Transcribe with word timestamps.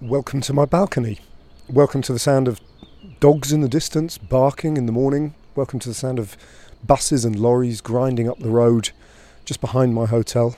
Welcome 0.00 0.40
to 0.42 0.54
my 0.54 0.64
balcony. 0.64 1.18
Welcome 1.68 2.00
to 2.02 2.14
the 2.14 2.18
sound 2.18 2.48
of 2.48 2.58
dogs 3.20 3.52
in 3.52 3.60
the 3.60 3.68
distance 3.68 4.16
barking 4.16 4.78
in 4.78 4.86
the 4.86 4.92
morning. 4.92 5.34
Welcome 5.54 5.78
to 5.80 5.90
the 5.90 5.94
sound 5.94 6.18
of 6.18 6.38
buses 6.82 7.26
and 7.26 7.38
lorries 7.38 7.82
grinding 7.82 8.26
up 8.26 8.38
the 8.38 8.48
road 8.48 8.92
just 9.44 9.60
behind 9.60 9.92
my 9.94 10.06
hotel. 10.06 10.56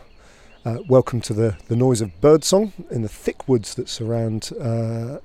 Uh, 0.65 0.79
welcome 0.89 1.21
to 1.23 1.35
the, 1.35 1.57
the 1.67 1.75
noise 1.75 2.01
of 2.01 2.21
birdsong 2.21 2.73
in 2.89 3.03
the 3.03 3.09
thick 3.09 3.49
woods 3.49 3.75
that 3.75 3.89
surround 3.89 4.51
uh, 4.61 5.19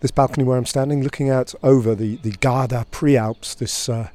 this 0.00 0.10
balcony 0.10 0.42
where 0.42 0.58
I'm 0.58 0.66
standing, 0.66 1.04
looking 1.04 1.30
out 1.30 1.54
over 1.62 1.94
the, 1.94 2.16
the 2.16 2.32
Garda 2.32 2.86
Prealps, 2.90 3.56
this, 3.56 3.88
uh, 3.88 4.08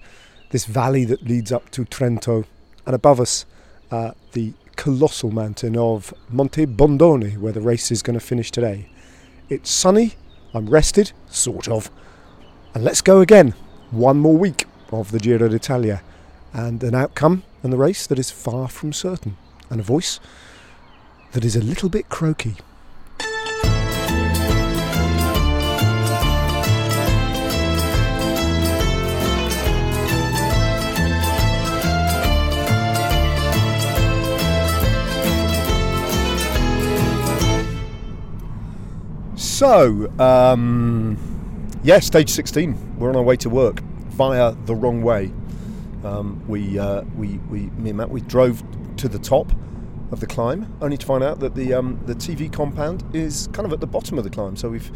this 0.50 0.66
valley 0.66 1.06
that 1.06 1.24
leads 1.24 1.54
up 1.54 1.72
to 1.72 1.86
Trento, 1.86 2.44
and 2.86 2.94
above 2.94 3.22
us, 3.22 3.46
uh, 3.90 4.12
the 4.34 4.52
colossal 4.82 5.30
mountain 5.30 5.78
of 5.78 6.12
Monte 6.28 6.66
Bondone, 6.66 7.38
where 7.38 7.54
the 7.54 7.62
race 7.62 7.92
is 7.92 8.02
going 8.02 8.16
to 8.18 8.26
finish 8.26 8.50
today. 8.50 8.90
It's 9.48 9.70
sunny, 9.70 10.14
I'm 10.56 10.68
rested, 10.68 11.12
sort 11.30 11.68
of, 11.68 11.92
and 12.74 12.84
let's 12.84 13.02
go 13.02 13.22
again. 13.22 13.54
One 13.92 14.18
more 14.18 14.36
week 14.36 14.66
of 14.92 15.12
the 15.12 15.20
Giro 15.20 15.50
d'Italia, 15.50 16.02
and 16.52 16.82
an 16.82 16.96
outcome 16.96 17.44
and 17.62 17.72
the 17.72 17.78
race 17.78 18.08
that 18.08 18.18
is 18.18 18.32
far 18.32 18.68
from 18.68 18.92
certain, 18.92 19.38
and 19.70 19.80
a 19.80 19.84
voice 19.84 20.20
that 21.34 21.46
is 21.46 21.56
a 21.56 21.62
little 21.62 21.88
bit 21.88 22.10
croaky. 22.10 22.56
So, 39.62 40.12
um, 40.18 41.20
yeah, 41.84 42.00
stage 42.00 42.32
16. 42.32 42.98
We're 42.98 43.10
on 43.10 43.16
our 43.16 43.22
way 43.22 43.36
to 43.36 43.48
work 43.48 43.82
via 44.10 44.54
the 44.66 44.74
wrong 44.74 45.04
way. 45.04 45.32
Um, 46.04 46.44
we, 46.48 46.80
uh, 46.80 47.04
we, 47.16 47.38
we, 47.48 47.70
me 47.78 47.92
and 47.92 47.98
Matt, 47.98 48.10
we 48.10 48.22
drove 48.22 48.64
to 48.98 49.08
the 49.08 49.20
top 49.20 49.52
of 50.12 50.20
the 50.20 50.26
climb, 50.26 50.76
only 50.82 50.98
to 50.98 51.06
find 51.06 51.24
out 51.24 51.42
that 51.42 51.54
the 51.54 51.76
um, 51.76 52.00
the 52.08 52.16
TV 52.16 52.52
compound 52.52 53.04
is 53.16 53.50
kind 53.54 53.68
of 53.68 53.72
at 53.72 53.82
the 53.82 53.86
bottom 53.86 54.18
of 54.18 54.24
the 54.24 54.32
climb. 54.32 54.56
So 54.56 54.68
we've 54.68 54.92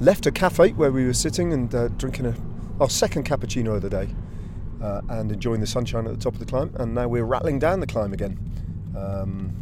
left 0.00 0.24
a 0.24 0.32
cafe 0.32 0.70
where 0.70 0.90
we 0.90 1.04
were 1.04 1.12
sitting 1.12 1.52
and 1.52 1.74
uh, 1.74 1.88
drinking 1.88 2.24
a, 2.24 2.34
our 2.80 2.88
second 2.88 3.26
cappuccino 3.28 3.74
of 3.74 3.82
the 3.82 3.90
day, 3.90 4.08
uh, 4.80 5.02
and 5.10 5.30
enjoying 5.30 5.60
the 5.60 5.66
sunshine 5.66 6.06
at 6.06 6.14
the 6.14 6.18
top 6.18 6.32
of 6.32 6.38
the 6.38 6.46
climb. 6.46 6.74
And 6.76 6.94
now 6.94 7.06
we're 7.06 7.26
rattling 7.26 7.58
down 7.58 7.80
the 7.80 7.86
climb 7.86 8.14
again. 8.14 8.38
Um, 8.96 9.52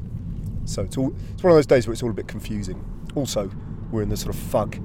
so 0.64 0.82
it's 0.82 0.96
all 0.96 1.12
it's 1.34 1.42
one 1.42 1.50
of 1.50 1.56
those 1.56 1.66
days 1.66 1.88
where 1.88 1.92
it's 1.92 2.04
all 2.04 2.10
a 2.10 2.14
bit 2.14 2.28
confusing. 2.28 2.84
Also, 3.16 3.50
we're 3.90 4.02
in 4.02 4.08
the 4.08 4.16
sort 4.16 4.34
of 4.34 4.40
fug 4.40 4.78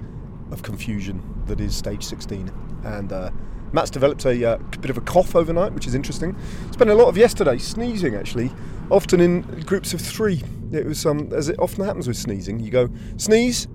of 0.51 0.63
confusion 0.63 1.21
that 1.47 1.59
is 1.59 1.75
stage 1.75 2.03
16, 2.03 2.51
and 2.83 3.11
uh, 3.11 3.29
Matt's 3.73 3.89
developed 3.89 4.25
a 4.25 4.51
uh, 4.51 4.57
bit 4.81 4.91
of 4.91 4.97
a 4.97 5.01
cough 5.01 5.35
overnight, 5.35 5.73
which 5.73 5.87
is 5.87 5.95
interesting. 5.95 6.35
Spent 6.71 6.89
a 6.89 6.95
lot 6.95 7.07
of 7.07 7.17
yesterday 7.17 7.57
sneezing, 7.57 8.15
actually, 8.15 8.51
often 8.91 9.19
in 9.19 9.41
groups 9.61 9.93
of 9.93 10.01
three. 10.01 10.43
It 10.71 10.85
was, 10.85 11.05
um, 11.05 11.31
as 11.33 11.49
it 11.49 11.57
often 11.59 11.83
happens 11.83 12.07
with 12.07 12.17
sneezing, 12.17 12.59
you 12.59 12.69
go 12.69 12.89
sneeze, 13.17 13.67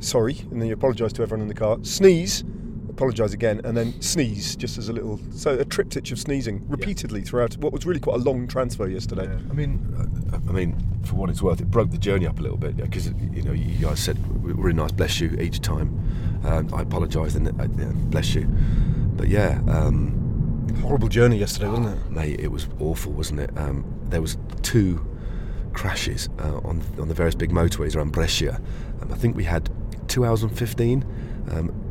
sorry, 0.00 0.38
and 0.50 0.60
then 0.60 0.68
you 0.68 0.74
apologise 0.74 1.12
to 1.14 1.22
everyone 1.22 1.42
in 1.42 1.48
the 1.48 1.54
car. 1.54 1.78
Sneeze, 1.82 2.42
apologise 2.92 3.32
again, 3.32 3.60
and 3.64 3.76
then 3.76 4.00
sneeze, 4.00 4.54
just 4.56 4.78
as 4.78 4.88
a 4.88 4.92
little, 4.92 5.18
so 5.32 5.58
a 5.58 5.64
triptych 5.64 6.10
of 6.12 6.18
sneezing 6.18 6.64
repeatedly 6.68 7.22
throughout 7.22 7.56
what 7.56 7.72
was 7.72 7.86
really 7.86 8.00
quite 8.00 8.16
a 8.16 8.22
long 8.22 8.46
transfer 8.46 8.88
yesterday. 8.88 9.24
Yeah. 9.24 9.50
I 9.50 9.52
mean, 9.54 9.94
uh, 10.32 10.38
I 10.48 10.52
mean, 10.52 10.76
for 11.04 11.16
what 11.16 11.30
it's 11.30 11.42
worth, 11.42 11.60
it 11.60 11.70
broke 11.70 11.90
the 11.90 11.98
journey 11.98 12.26
up 12.26 12.38
a 12.38 12.42
little 12.42 12.56
bit 12.56 12.76
because 12.76 13.06
you 13.06 13.42
know 13.42 13.52
you 13.52 13.84
guys 13.84 14.00
said 14.00 14.18
we're 14.42 14.54
really 14.54 14.76
nice, 14.76 14.92
bless 14.92 15.20
you 15.20 15.30
each 15.40 15.60
time. 15.60 15.98
Um, 16.44 16.72
I 16.74 16.82
apologise 16.82 17.34
and 17.34 17.48
uh, 17.48 17.86
bless 18.10 18.34
you, 18.34 18.46
but 19.16 19.28
yeah. 19.28 19.60
Um, 19.68 20.18
Horrible 20.80 21.08
journey 21.08 21.38
yesterday, 21.38 21.68
wasn't 21.68 21.88
it? 21.88 22.10
Mate, 22.10 22.40
it 22.40 22.50
was 22.50 22.68
awful, 22.80 23.12
wasn't 23.12 23.40
it? 23.40 23.50
Um, 23.56 23.84
there 24.04 24.22
was 24.22 24.38
two 24.62 25.04
crashes 25.72 26.28
uh, 26.38 26.58
on 26.58 26.82
on 26.98 27.08
the 27.08 27.14
various 27.14 27.34
big 27.34 27.50
motorways 27.50 27.96
around 27.96 28.12
Brescia. 28.12 28.60
Um, 29.00 29.12
I 29.12 29.16
think 29.16 29.36
we 29.36 29.44
had 29.44 29.70
two 30.08 30.24
hours 30.24 30.42
and 30.42 30.56
fifteen. 30.56 31.04
Um, 31.50 31.81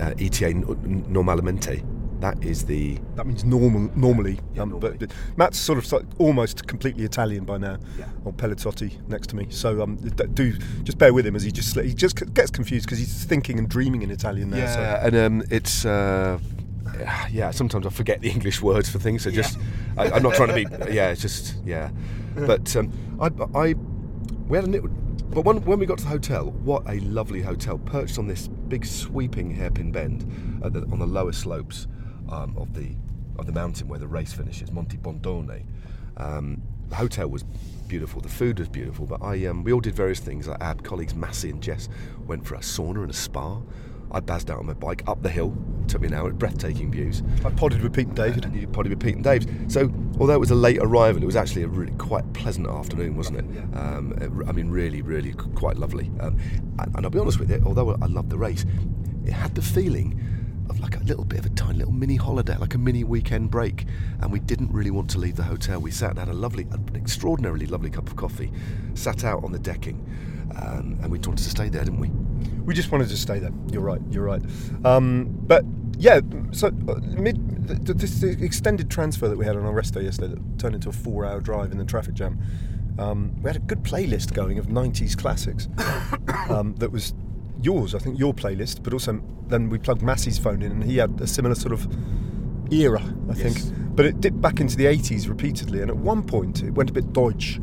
uh, 0.00 0.14
ETA 0.18 0.54
normalmente. 1.08 1.82
That 2.20 2.42
is 2.42 2.64
the 2.64 2.98
That 3.16 3.26
means 3.26 3.44
normal, 3.44 3.90
normally. 3.94 4.38
Yeah, 4.54 4.62
um, 4.62 4.70
normally. 4.70 4.96
But, 4.96 5.10
but 5.10 5.16
Matt's 5.36 5.58
sort 5.58 5.78
of 5.78 5.92
like 5.92 6.06
almost 6.18 6.66
completely 6.66 7.04
Italian 7.04 7.44
by 7.44 7.58
now. 7.58 7.76
Yeah. 7.98 8.06
Or 8.24 8.32
Pellettotti 8.32 9.06
next 9.08 9.28
to 9.28 9.36
me. 9.36 9.46
So 9.50 9.82
um, 9.82 9.96
do 9.96 10.52
just 10.84 10.96
bear 10.96 11.12
with 11.12 11.26
him 11.26 11.36
as 11.36 11.42
he 11.42 11.50
just 11.50 11.78
he 11.78 11.92
just 11.92 12.16
gets 12.34 12.50
confused 12.50 12.86
because 12.86 12.98
he's 12.98 13.24
thinking 13.24 13.58
and 13.58 13.68
dreaming 13.68 14.02
in 14.02 14.10
Italian. 14.10 14.52
So. 14.52 14.56
yeah, 14.56 15.06
and 15.06 15.16
um, 15.16 15.42
it's 15.50 15.84
uh, 15.84 16.38
yeah. 17.30 17.50
Sometimes 17.50 17.86
I 17.86 17.90
forget 17.90 18.20
the 18.22 18.30
English 18.30 18.62
words 18.62 18.88
for 18.88 18.98
things. 18.98 19.24
So 19.24 19.30
just 19.30 19.58
I, 19.98 20.10
I'm 20.10 20.22
not 20.22 20.34
trying 20.34 20.48
to 20.48 20.54
be 20.54 20.94
yeah. 20.94 21.10
It's 21.10 21.20
just 21.20 21.56
yeah. 21.64 21.90
But 22.34 22.74
um, 22.74 22.90
I, 23.20 23.30
I 23.56 23.74
we 24.48 24.56
had 24.58 24.66
a. 24.74 24.80
But 25.34 25.44
when, 25.44 25.64
when 25.64 25.80
we 25.80 25.86
got 25.86 25.98
to 25.98 26.04
the 26.04 26.10
hotel, 26.10 26.52
what 26.62 26.88
a 26.88 27.00
lovely 27.00 27.42
hotel, 27.42 27.76
perched 27.76 28.20
on 28.20 28.28
this 28.28 28.46
big 28.46 28.86
sweeping 28.86 29.50
hairpin 29.50 29.90
bend 29.90 30.22
the, 30.62 30.82
on 30.92 31.00
the 31.00 31.06
lower 31.06 31.32
slopes 31.32 31.88
um, 32.30 32.56
of 32.56 32.72
the 32.72 32.94
of 33.36 33.46
the 33.46 33.52
mountain 33.52 33.88
where 33.88 33.98
the 33.98 34.06
race 34.06 34.32
finishes, 34.32 34.70
Monte 34.70 34.96
Bondone. 34.98 35.64
Um, 36.18 36.62
the 36.88 36.94
hotel 36.94 37.26
was 37.26 37.42
beautiful, 37.88 38.20
the 38.20 38.28
food 38.28 38.60
was 38.60 38.68
beautiful, 38.68 39.06
but 39.06 39.24
I 39.24 39.46
um, 39.46 39.64
we 39.64 39.72
all 39.72 39.80
did 39.80 39.96
various 39.96 40.20
things. 40.20 40.46
Our 40.46 40.74
colleagues 40.76 41.16
Massey 41.16 41.50
and 41.50 41.60
Jess 41.60 41.88
went 42.28 42.46
for 42.46 42.54
a 42.54 42.60
sauna 42.60 43.02
and 43.02 43.10
a 43.10 43.14
spa. 43.14 43.60
I 44.14 44.20
buzzed 44.20 44.50
out 44.50 44.58
on 44.60 44.66
my 44.66 44.74
bike 44.74 45.02
up 45.08 45.22
the 45.22 45.28
hill. 45.28 45.52
It 45.82 45.88
took 45.88 46.00
me 46.00 46.06
an 46.06 46.14
hour. 46.14 46.30
Breathtaking 46.32 46.90
views. 46.92 47.22
I 47.44 47.50
podded 47.50 47.82
with 47.82 47.92
Pete 47.92 48.06
and 48.06 48.16
David. 48.16 48.44
And 48.44 48.54
you 48.54 48.66
probably 48.68 48.90
with 48.90 49.00
Pete 49.00 49.16
and 49.16 49.24
Dave's. 49.24 49.46
So, 49.68 49.92
although 50.20 50.34
it 50.34 50.40
was 50.40 50.50
a 50.52 50.54
late 50.54 50.78
arrival, 50.80 51.22
it 51.22 51.26
was 51.26 51.36
actually 51.36 51.64
a 51.64 51.68
really 51.68 51.92
quite 51.96 52.32
pleasant 52.32 52.68
afternoon, 52.68 53.16
wasn't 53.16 53.38
it? 53.40 53.76
Um, 53.76 54.12
it- 54.20 54.48
I 54.48 54.52
mean, 54.52 54.70
really, 54.70 55.02
really 55.02 55.32
quite 55.32 55.76
lovely. 55.76 56.10
Um, 56.20 56.38
and, 56.78 56.94
and 56.96 57.04
I'll 57.04 57.10
be 57.10 57.18
honest 57.18 57.38
with 57.40 57.50
you, 57.50 57.60
although 57.66 57.90
I 58.00 58.06
loved 58.06 58.30
the 58.30 58.38
race, 58.38 58.64
it 59.26 59.32
had 59.32 59.54
the 59.56 59.62
feeling 59.62 60.20
of 60.70 60.80
like 60.80 60.96
a 60.96 61.00
little 61.04 61.24
bit 61.24 61.40
of 61.40 61.46
a 61.46 61.50
tiny 61.50 61.78
little 61.78 61.92
mini 61.92 62.16
holiday, 62.16 62.56
like 62.56 62.74
a 62.74 62.78
mini 62.78 63.04
weekend 63.04 63.50
break. 63.50 63.84
And 64.20 64.32
we 64.32 64.38
didn't 64.38 64.72
really 64.72 64.90
want 64.92 65.10
to 65.10 65.18
leave 65.18 65.36
the 65.36 65.42
hotel. 65.42 65.80
We 65.80 65.90
sat 65.90 66.10
and 66.10 66.18
had 66.20 66.28
a 66.28 66.32
lovely, 66.34 66.66
an 66.70 66.88
extraordinarily 66.94 67.66
lovely 67.66 67.90
cup 67.90 68.06
of 68.06 68.16
coffee, 68.16 68.52
sat 68.94 69.24
out 69.24 69.42
on 69.44 69.50
the 69.52 69.58
decking, 69.58 69.98
um, 70.56 70.98
and 71.02 71.10
we 71.10 71.18
wanted 71.18 71.38
to 71.44 71.50
stay 71.50 71.68
there, 71.68 71.84
didn't 71.84 71.98
we? 72.00 72.10
We 72.64 72.74
just 72.74 72.90
wanted 72.90 73.08
to 73.08 73.16
stay 73.16 73.38
there. 73.38 73.52
You're 73.70 73.82
right. 73.82 74.00
You're 74.10 74.24
right. 74.24 74.42
Um, 74.84 75.38
but 75.46 75.64
yeah, 75.98 76.20
so 76.52 76.68
uh, 76.68 76.94
mid 77.02 77.68
th- 77.68 77.84
th- 77.84 77.98
this 77.98 78.22
extended 78.22 78.90
transfer 78.90 79.28
that 79.28 79.36
we 79.36 79.44
had 79.44 79.56
on 79.56 79.64
our 79.64 79.72
rest 79.72 79.94
day 79.94 80.02
yesterday 80.02 80.34
that 80.34 80.58
turned 80.58 80.74
into 80.74 80.88
a 80.88 80.92
four-hour 80.92 81.40
drive 81.40 81.72
in 81.72 81.78
the 81.78 81.84
traffic 81.84 82.14
jam. 82.14 82.38
Um, 82.98 83.34
we 83.42 83.48
had 83.48 83.56
a 83.56 83.60
good 83.60 83.82
playlist 83.82 84.34
going 84.34 84.58
of 84.58 84.66
'90s 84.66 85.16
classics. 85.16 85.68
um, 86.48 86.74
that 86.76 86.90
was 86.90 87.14
yours, 87.62 87.94
I 87.94 87.98
think, 87.98 88.18
your 88.18 88.34
playlist. 88.34 88.82
But 88.82 88.92
also, 88.92 89.22
then 89.48 89.68
we 89.68 89.78
plugged 89.78 90.02
Massey's 90.02 90.38
phone 90.38 90.62
in, 90.62 90.72
and 90.72 90.84
he 90.84 90.96
had 90.96 91.20
a 91.20 91.26
similar 91.26 91.54
sort 91.54 91.72
of 91.72 91.86
era, 92.72 93.02
I 93.30 93.34
think. 93.34 93.58
But 93.96 94.06
it 94.06 94.20
dipped 94.20 94.40
back 94.40 94.60
into 94.60 94.76
the 94.76 94.86
'80s 94.86 95.28
repeatedly, 95.28 95.80
and 95.80 95.90
at 95.90 95.96
one 95.96 96.22
point 96.22 96.62
it 96.62 96.70
went 96.70 96.90
a 96.90 96.92
bit 96.92 97.12
Deutsch. 97.12 97.60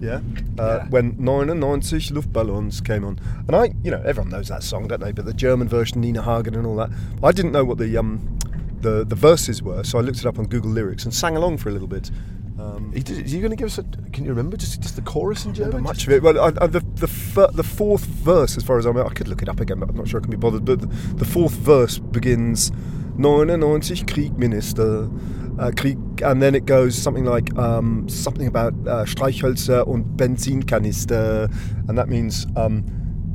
Yeah, 0.00 0.20
uh, 0.58 0.80
Yeah. 0.82 0.86
when 0.88 1.16
99 1.18 1.80
Luftballons 1.80 2.84
came 2.84 3.04
on, 3.04 3.18
and 3.46 3.56
I, 3.56 3.74
you 3.82 3.90
know, 3.90 4.02
everyone 4.04 4.30
knows 4.30 4.48
that 4.48 4.62
song, 4.62 4.88
don't 4.88 5.00
they? 5.00 5.12
But 5.12 5.24
the 5.24 5.32
German 5.34 5.68
version, 5.68 6.00
Nina 6.00 6.22
Hagen, 6.22 6.54
and 6.54 6.66
all 6.66 6.76
that. 6.76 6.90
I 7.22 7.32
didn't 7.32 7.52
know 7.52 7.64
what 7.64 7.78
the 7.78 7.96
um, 7.96 8.38
the 8.80 9.04
the 9.04 9.14
verses 9.16 9.62
were, 9.62 9.82
so 9.84 9.98
I 9.98 10.02
looked 10.02 10.18
it 10.18 10.26
up 10.26 10.38
on 10.38 10.46
Google 10.46 10.70
Lyrics 10.70 11.04
and 11.04 11.14
sang 11.14 11.36
along 11.36 11.58
for 11.58 11.70
a 11.70 11.72
little 11.72 11.88
bit. 11.88 12.10
Um, 12.58 12.90
Are 12.94 12.98
you, 12.98 13.40
going 13.40 13.50
to 13.50 13.56
give 13.56 13.66
us 13.66 13.76
a? 13.78 13.84
Can 14.12 14.24
you 14.24 14.30
remember 14.30 14.56
just 14.56 14.80
just 14.80 14.96
the 14.96 15.02
chorus 15.02 15.44
in 15.44 15.52
German? 15.52 15.82
much 15.82 16.06
of 16.06 16.12
it. 16.12 16.22
Well, 16.22 16.38
I, 16.40 16.52
I, 16.64 16.66
the 16.66 16.80
the, 16.94 17.06
fir- 17.06 17.50
the 17.52 17.62
fourth 17.62 18.04
verse, 18.04 18.56
as 18.56 18.62
far 18.64 18.78
as 18.78 18.86
I'm, 18.86 18.96
I 18.96 19.10
could 19.10 19.28
look 19.28 19.42
it 19.42 19.48
up 19.48 19.60
again, 19.60 19.78
but 19.78 19.90
I'm 19.90 19.96
not 19.96 20.08
sure 20.08 20.20
I 20.20 20.22
can 20.22 20.30
be 20.30 20.38
bothered. 20.38 20.64
But 20.64 20.80
the, 20.80 20.86
the 20.86 21.24
fourth 21.26 21.52
verse 21.52 21.98
begins 21.98 22.72
99 23.18 23.80
Kriegminister, 24.06 25.10
uh, 25.58 25.72
Krieg, 25.76 25.98
and 26.22 26.42
then 26.42 26.54
it 26.54 26.66
goes 26.66 26.96
something 26.96 27.24
like 27.24 27.56
um, 27.58 28.08
something 28.08 28.46
about 28.46 28.74
uh, 28.86 29.04
Streichhölzer 29.04 29.86
und 29.86 30.16
Benzinkanister, 30.16 31.48
and 31.88 31.98
that 31.98 32.08
means 32.08 32.46
um, 32.56 32.84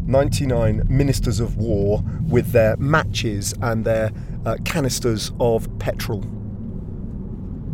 99 0.06 0.84
ministers 0.88 1.40
of 1.40 1.58
war 1.58 2.04
with 2.28 2.52
their 2.52 2.76
matches 2.78 3.54
and 3.62 3.86
their 3.86 4.12
uh, 4.46 4.58
canisters 4.66 5.32
of 5.40 5.68
petrol. 5.80 6.24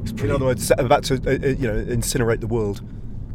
It's 0.04 0.12
In 0.22 0.32
other 0.32 0.46
words, 0.46 0.72
about 0.78 1.04
to 1.06 1.16
uh, 1.16 1.32
uh, 1.32 1.48
you 1.48 1.68
know 1.68 1.84
incinerate 1.84 2.40
the 2.40 2.48
world. 2.48 2.82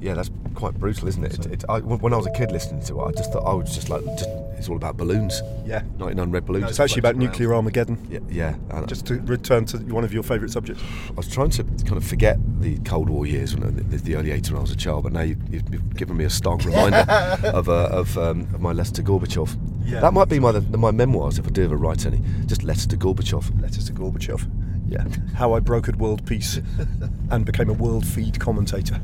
Yeah, 0.01 0.15
that's 0.15 0.31
quite 0.55 0.75
brutal, 0.75 1.09
isn't 1.09 1.25
it? 1.25 1.47
it, 1.47 1.47
it 1.47 1.65
I, 1.69 1.81
when 1.81 2.13
I 2.13 2.17
was 2.17 2.27
a 2.27 2.31
kid 2.33 2.51
listening 2.51 2.83
to 2.85 3.01
it, 3.01 3.05
I 3.05 3.11
just 3.13 3.33
thought 3.33 3.45
I 3.45 3.55
was 3.55 3.75
just 3.75 3.89
like, 3.89 4.05
just, 4.17 4.29
it's 4.57 4.69
all 4.69 4.77
about 4.77 4.97
balloons. 4.97 5.43
Yeah. 5.65 5.83
99 5.99 6.31
red 6.31 6.47
balloons. 6.47 6.63
No, 6.63 6.69
it's 6.69 6.81
actually 6.81 7.01
about 7.01 7.15
around. 7.15 7.21
nuclear 7.21 7.55
Armageddon. 7.55 8.07
Yeah, 8.11 8.21
yeah. 8.29 8.55
and 8.71 8.89
Just 8.89 9.07
to 9.07 9.21
return 9.21 9.65
to 9.67 9.79
one 9.79 10.05
of 10.05 10.13
your 10.13 10.23
favourite 10.23 10.53
subjects. 10.53 10.83
I 11.09 11.13
was 11.15 11.29
trying 11.29 11.51
to 11.51 11.65
kind 11.65 11.97
of 11.97 12.05
forget 12.05 12.39
the 12.61 12.79
Cold 12.81 13.09
War 13.09 13.27
years, 13.27 13.57
when, 13.57 13.77
the, 13.77 13.97
the 13.97 14.17
early 14.17 14.31
80s 14.31 14.51
when 14.51 14.59
I 14.59 14.63
was 14.63 14.71
a 14.71 14.77
child, 14.77 15.05
but 15.05 15.13
now 15.13 15.23
you've, 15.23 15.53
you've 15.53 15.97
given 15.97 16.17
me 16.17 16.25
a 16.25 16.31
stark 16.31 16.65
reminder 16.65 17.05
of, 17.49 17.69
uh, 17.69 17.89
of, 17.91 18.17
um, 18.19 18.43
of 18.55 18.61
my 18.61 18.73
letter 18.73 18.93
to 18.93 19.03
Gorbachev. 19.03 19.57
Yeah. 19.85 20.01
That 20.01 20.13
might 20.13 20.29
be 20.29 20.39
my 20.39 20.53
my 20.53 20.93
memoirs 20.93 21.39
if 21.39 21.47
I 21.47 21.51
do 21.51 21.65
ever 21.65 21.77
write 21.77 22.07
any. 22.07 22.23
Just 22.47 22.63
letters 22.63 22.87
to 22.87 22.97
Gorbachev. 22.97 23.61
Letters 23.61 23.87
to 23.87 23.93
Gorbachev. 23.93 24.49
Yeah. 24.89 25.05
How 25.35 25.55
I 25.55 25.61
brokered 25.61 25.97
world 25.97 26.25
peace 26.27 26.61
and 27.31 27.45
became 27.45 27.69
a 27.69 27.73
world 27.73 28.07
feed 28.07 28.39
commentator. 28.39 29.01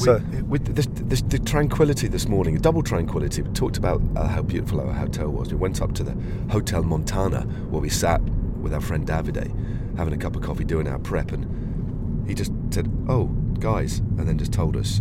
So, 0.00 0.14
with, 0.14 0.48
with 0.48 0.76
this, 0.76 0.88
this, 0.90 1.22
the 1.22 1.38
tranquility 1.38 2.08
this 2.08 2.26
morning, 2.26 2.56
double 2.56 2.82
tranquility. 2.82 3.42
We 3.42 3.52
talked 3.52 3.76
about 3.76 4.00
uh, 4.16 4.26
how 4.28 4.40
beautiful 4.40 4.80
our 4.80 4.92
hotel 4.92 5.28
was. 5.28 5.50
We 5.50 5.56
went 5.56 5.82
up 5.82 5.92
to 5.94 6.02
the 6.02 6.16
Hotel 6.50 6.82
Montana 6.82 7.42
where 7.68 7.82
we 7.82 7.90
sat 7.90 8.22
with 8.22 8.72
our 8.72 8.80
friend 8.80 9.06
Davide, 9.06 9.52
having 9.98 10.14
a 10.14 10.16
cup 10.16 10.36
of 10.36 10.42
coffee, 10.42 10.64
doing 10.64 10.88
our 10.88 10.98
prep, 10.98 11.32
and 11.32 12.26
he 12.26 12.34
just 12.34 12.50
said, 12.70 12.90
"Oh, 13.08 13.26
guys," 13.58 13.98
and 13.98 14.26
then 14.26 14.38
just 14.38 14.52
told 14.52 14.74
us. 14.74 15.00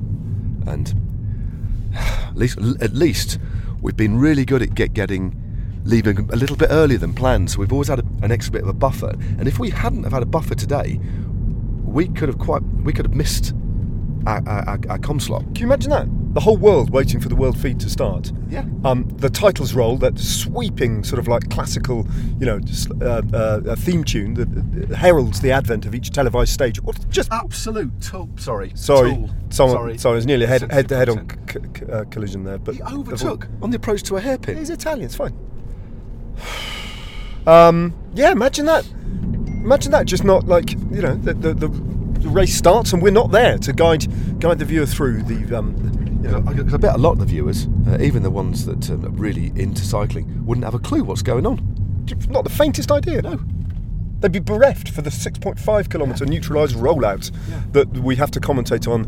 And 0.67 0.93
at 1.95 2.35
least, 2.35 2.57
at 2.81 2.93
least, 2.93 3.39
we've 3.81 3.97
been 3.97 4.17
really 4.19 4.43
good 4.43 4.61
at 4.61 4.75
get, 4.75 4.93
getting 4.93 5.35
leaving 5.85 6.29
a 6.31 6.35
little 6.35 6.57
bit 6.57 6.67
earlier 6.71 6.97
than 6.97 7.13
planned. 7.13 7.51
So 7.51 7.59
we've 7.59 7.71
always 7.71 7.87
had 7.87 7.99
a, 7.99 8.05
an 8.21 8.31
extra 8.33 8.51
bit 8.51 8.63
of 8.63 8.67
a 8.67 8.73
buffer. 8.73 9.15
And 9.37 9.47
if 9.47 9.59
we 9.59 9.69
hadn't 9.69 10.03
have 10.03 10.11
had 10.11 10.23
a 10.23 10.27
buffer 10.27 10.55
today, 10.55 10.99
we 11.85 12.07
could 12.09 12.27
have 12.27 12.37
quite 12.37 12.61
we 12.83 12.91
could 12.91 13.05
have 13.05 13.15
missed 13.15 13.53
our, 14.27 14.41
our, 14.47 14.79
our, 14.89 14.97
com 14.99 15.19
slot. 15.19 15.43
can 15.45 15.55
you 15.57 15.65
imagine 15.65 15.89
that? 15.91 16.07
The 16.33 16.39
whole 16.39 16.57
world 16.57 16.91
waiting 16.91 17.19
for 17.19 17.27
the 17.29 17.35
world 17.35 17.57
feed 17.57 17.79
to 17.79 17.89
start. 17.89 18.31
Yeah. 18.49 18.63
Um, 18.85 19.07
the 19.17 19.29
titles 19.29 19.73
roll, 19.73 19.97
that 19.97 20.19
sweeping 20.19 21.03
sort 21.03 21.17
of 21.19 21.27
like 21.27 21.49
classical, 21.49 22.05
you 22.39 22.45
know, 22.45 22.59
s- 22.67 22.87
uh, 23.01 23.21
uh, 23.33 23.75
theme 23.75 24.03
tune 24.03 24.35
that 24.35 24.91
uh, 24.91 24.95
heralds 24.95 25.41
the 25.41 25.51
advent 25.51 25.85
of 25.87 25.95
each 25.95 26.11
televised 26.11 26.51
stage. 26.53 26.81
What 26.83 27.09
just 27.09 27.31
Absolute 27.31 27.99
tool. 28.01 28.29
Sorry. 28.37 28.71
sorry, 28.75 29.11
tool. 29.15 29.29
someone, 29.49 29.75
sorry. 29.77 29.97
sorry, 29.97 30.13
it 30.13 30.15
was 30.17 30.25
nearly 30.27 30.45
head 30.45 30.71
head 30.71 30.87
to 30.89 30.95
head 30.97 31.09
on 31.09 31.27
c- 31.29 31.59
c- 31.77 31.85
uh, 31.91 32.03
collision 32.05 32.43
there. 32.43 32.59
But 32.59 32.75
He 32.75 32.83
overtook 32.83 33.47
on 33.61 33.71
the 33.71 33.77
approach 33.77 34.03
to 34.03 34.17
a 34.17 34.21
hairpin. 34.21 34.57
He's 34.57 34.69
Italian. 34.69 35.05
It's 35.05 35.15
fine. 35.15 35.33
Um, 37.47 37.95
yeah, 38.13 38.31
imagine 38.31 38.65
that. 38.65 38.85
Imagine 39.47 39.91
that. 39.93 40.05
Just 40.05 40.23
not 40.23 40.45
like 40.47 40.71
you 40.73 41.01
know 41.01 41.15
the, 41.15 41.33
the, 41.33 41.53
the, 41.53 41.67
the 42.19 42.29
race 42.29 42.55
starts 42.55 42.93
and 42.93 43.01
we're 43.01 43.11
not 43.11 43.31
there 43.31 43.57
to 43.59 43.73
guide 43.73 44.05
guide 44.39 44.59
the 44.59 44.65
viewer 44.65 44.85
through 44.85 45.23
the. 45.23 45.57
Um, 45.57 45.75
you 46.21 46.27
know, 46.27 46.43
I 46.45 46.77
bet 46.77 46.95
a 46.95 46.97
lot 46.97 47.13
of 47.13 47.19
the 47.19 47.25
viewers, 47.25 47.67
uh, 47.87 47.97
even 48.01 48.23
the 48.23 48.29
ones 48.29 48.65
that 48.65 48.89
um, 48.89 49.05
are 49.05 49.09
really 49.09 49.53
into 49.55 49.85
cycling, 49.85 50.45
wouldn't 50.45 50.65
have 50.65 50.73
a 50.73 50.79
clue 50.79 51.01
what's 51.03 51.21
going 51.21 51.45
on. 51.45 51.55
not 52.29 52.43
the 52.43 52.49
faintest 52.49 52.91
idea. 52.91 53.21
No. 53.21 53.39
They'd 54.19 54.33
be 54.33 54.39
bereft 54.39 54.89
for 54.89 55.01
the 55.01 55.09
6.5 55.11 55.89
kilometre 55.89 56.25
neutralised 56.25 56.75
rollout 56.75 57.31
Yeah. 57.49 57.61
that 57.71 57.87
we 57.99 58.17
have 58.17 58.31
to 58.31 58.41
commentate 58.41 58.85
on. 58.85 59.03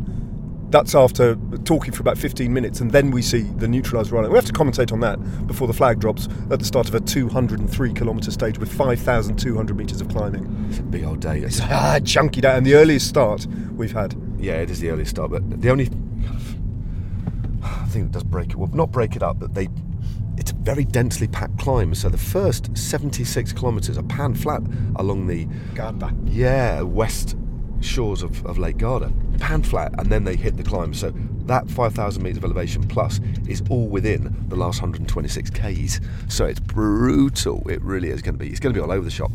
That's 0.71 0.95
after 0.95 1.35
talking 1.65 1.91
for 1.91 2.01
about 2.01 2.17
15 2.17 2.53
minutes, 2.53 2.79
and 2.79 2.91
then 2.91 3.11
we 3.11 3.21
see 3.21 3.41
the 3.41 3.67
neutralised 3.67 4.11
rollout. 4.11 4.29
We 4.29 4.35
have 4.35 4.45
to 4.45 4.53
commentate 4.53 4.93
on 4.93 5.01
that 5.01 5.17
before 5.45 5.67
the 5.67 5.73
flag 5.73 5.99
drops 5.99 6.29
at 6.49 6.59
the 6.59 6.65
start 6.65 6.87
of 6.87 6.95
a 6.95 7.01
203 7.01 7.93
kilometre 7.93 8.31
stage 8.31 8.57
with 8.57 8.71
5,200 8.71 9.75
metres 9.75 9.99
of 9.99 10.07
climbing. 10.07 10.65
It's 10.69 10.79
a 10.79 10.83
big 10.83 11.03
old 11.03 11.19
day. 11.19 11.39
It's 11.39 11.59
ah, 11.61 11.99
chunky 12.05 12.39
day, 12.39 12.55
and 12.55 12.65
the 12.65 12.75
earliest 12.75 13.07
start 13.07 13.45
we've 13.75 13.91
had. 13.91 14.15
Yeah, 14.37 14.55
it 14.61 14.71
is 14.71 14.79
the 14.79 14.89
earliest 14.91 15.11
start, 15.11 15.31
but 15.31 15.61
the 15.61 15.69
only 15.69 15.89
thing 17.91 18.03
that 18.03 18.11
does 18.13 18.23
break 18.23 18.51
it, 18.51 18.55
well, 18.55 18.69
not 18.73 18.91
break 18.91 19.17
it 19.17 19.23
up, 19.23 19.39
but 19.39 19.53
they, 19.53 19.67
it's 20.37 20.51
a 20.51 20.55
very 20.55 20.85
densely 20.85 21.27
packed 21.27 21.59
climb. 21.59 21.93
So 21.93 22.07
the 22.07 22.17
first 22.17 22.75
76 22.77 23.51
kilometres 23.51 23.97
are 23.97 24.03
pan 24.03 24.33
flat 24.33 24.61
along 24.95 25.27
the 25.27 25.45
Garda. 25.75 26.15
yeah 26.25 26.81
west 26.81 27.35
shores 27.81 28.23
of, 28.23 28.45
of 28.45 28.57
Lake 28.57 28.77
Garda, 28.77 29.11
pan 29.41 29.63
flat, 29.63 29.93
and 29.97 30.09
then 30.09 30.23
they 30.23 30.35
hit 30.35 30.55
the 30.55 30.63
climb. 30.63 30.93
So 30.93 31.11
that 31.45 31.69
5,000 31.69 32.21
metres 32.23 32.37
of 32.37 32.45
elevation 32.45 32.87
plus 32.87 33.19
is 33.47 33.61
all 33.69 33.87
within 33.87 34.45
the 34.47 34.55
last 34.55 34.81
126 34.81 35.49
k's. 35.49 35.99
So 36.29 36.45
it's 36.45 36.59
brutal. 36.59 37.67
It 37.69 37.81
really 37.81 38.09
is 38.09 38.21
going 38.21 38.35
to 38.35 38.39
be. 38.39 38.49
It's 38.49 38.59
going 38.59 38.73
to 38.73 38.79
be 38.79 38.83
all 38.83 38.91
over 38.91 39.03
the 39.03 39.11
shop. 39.11 39.31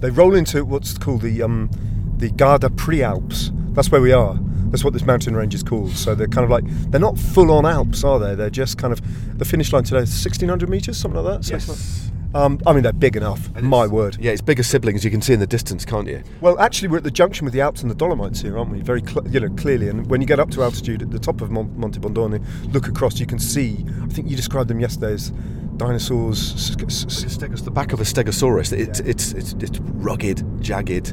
They 0.00 0.10
roll 0.10 0.34
into 0.34 0.64
what's 0.64 0.98
called 0.98 1.22
the 1.22 1.42
um, 1.42 1.70
the 2.18 2.30
Garda 2.30 2.68
Prealps. 2.68 3.50
That's 3.74 3.90
where 3.90 4.00
we 4.00 4.12
are. 4.12 4.38
That's 4.70 4.82
what 4.84 4.92
this 4.92 5.04
mountain 5.04 5.36
range 5.36 5.54
is 5.54 5.62
called. 5.62 5.92
So 5.92 6.14
they're 6.14 6.26
kind 6.26 6.44
of 6.44 6.50
like 6.50 6.64
they're 6.90 7.00
not 7.00 7.18
full 7.18 7.50
on 7.52 7.64
Alps, 7.64 8.04
are 8.04 8.18
they? 8.18 8.34
They're 8.34 8.50
just 8.50 8.76
kind 8.78 8.92
of 8.92 9.00
the 9.38 9.44
finish 9.44 9.72
line 9.72 9.84
today 9.84 10.00
is 10.00 10.24
1600 10.24 10.68
meters, 10.68 10.98
something 10.98 11.22
like 11.22 11.38
that. 11.40 11.44
So 11.44 11.54
Yes. 11.54 12.10
Um, 12.36 12.60
I 12.66 12.72
mean, 12.72 12.82
they're 12.82 12.92
big 12.92 13.16
enough. 13.16 13.50
My 13.60 13.86
word. 13.86 14.18
Yeah, 14.20 14.32
it's 14.32 14.42
bigger 14.42 14.62
siblings. 14.62 15.04
You 15.04 15.10
can 15.10 15.22
see 15.22 15.32
in 15.32 15.40
the 15.40 15.46
distance, 15.46 15.84
can't 15.84 16.06
you? 16.06 16.22
Well, 16.40 16.58
actually, 16.58 16.88
we're 16.88 16.98
at 16.98 17.04
the 17.04 17.10
junction 17.10 17.44
with 17.44 17.54
the 17.54 17.60
Alps 17.60 17.82
and 17.82 17.90
the 17.90 17.94
Dolomites 17.94 18.40
here, 18.40 18.58
aren't 18.58 18.70
we? 18.70 18.80
Very, 18.80 19.00
cl- 19.00 19.26
you 19.28 19.40
know, 19.40 19.48
clearly. 19.56 19.88
And 19.88 20.06
when 20.08 20.20
you 20.20 20.26
get 20.26 20.38
up 20.38 20.50
to 20.50 20.62
altitude 20.62 21.02
at 21.02 21.10
the 21.10 21.18
top 21.18 21.40
of 21.40 21.50
Mon- 21.50 21.72
Monte 21.78 21.98
Bondone, 22.00 22.44
look 22.72 22.88
across, 22.88 23.18
you 23.18 23.26
can 23.26 23.38
see. 23.38 23.84
I 24.02 24.06
think 24.08 24.28
you 24.28 24.36
described 24.36 24.68
them 24.68 24.80
yesterday 24.80 25.12
as 25.14 25.32
dinosaurs. 25.76 26.54
Stegos- 26.54 27.64
the 27.64 27.70
back 27.70 27.92
of 27.92 28.00
a 28.00 28.04
stegosaurus. 28.04 28.72
It, 28.72 28.78
Yeah. 29.00 29.10
it's, 29.10 29.32
it's 29.32 29.52
it's 29.54 29.78
rugged, 29.80 30.44
jagged, 30.62 31.10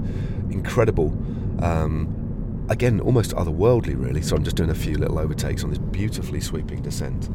incredible. 0.49 1.09
Um, 1.61 2.65
again, 2.69 2.99
almost 2.99 3.31
otherworldly, 3.35 3.95
really. 3.97 4.21
So 4.21 4.35
I'm 4.35 4.43
just 4.43 4.55
doing 4.55 4.69
a 4.69 4.75
few 4.75 4.97
little 4.97 5.19
overtakes 5.19 5.63
on 5.63 5.69
this 5.69 5.79
beautifully 5.79 6.41
sweeping 6.41 6.81
descent. 6.81 7.29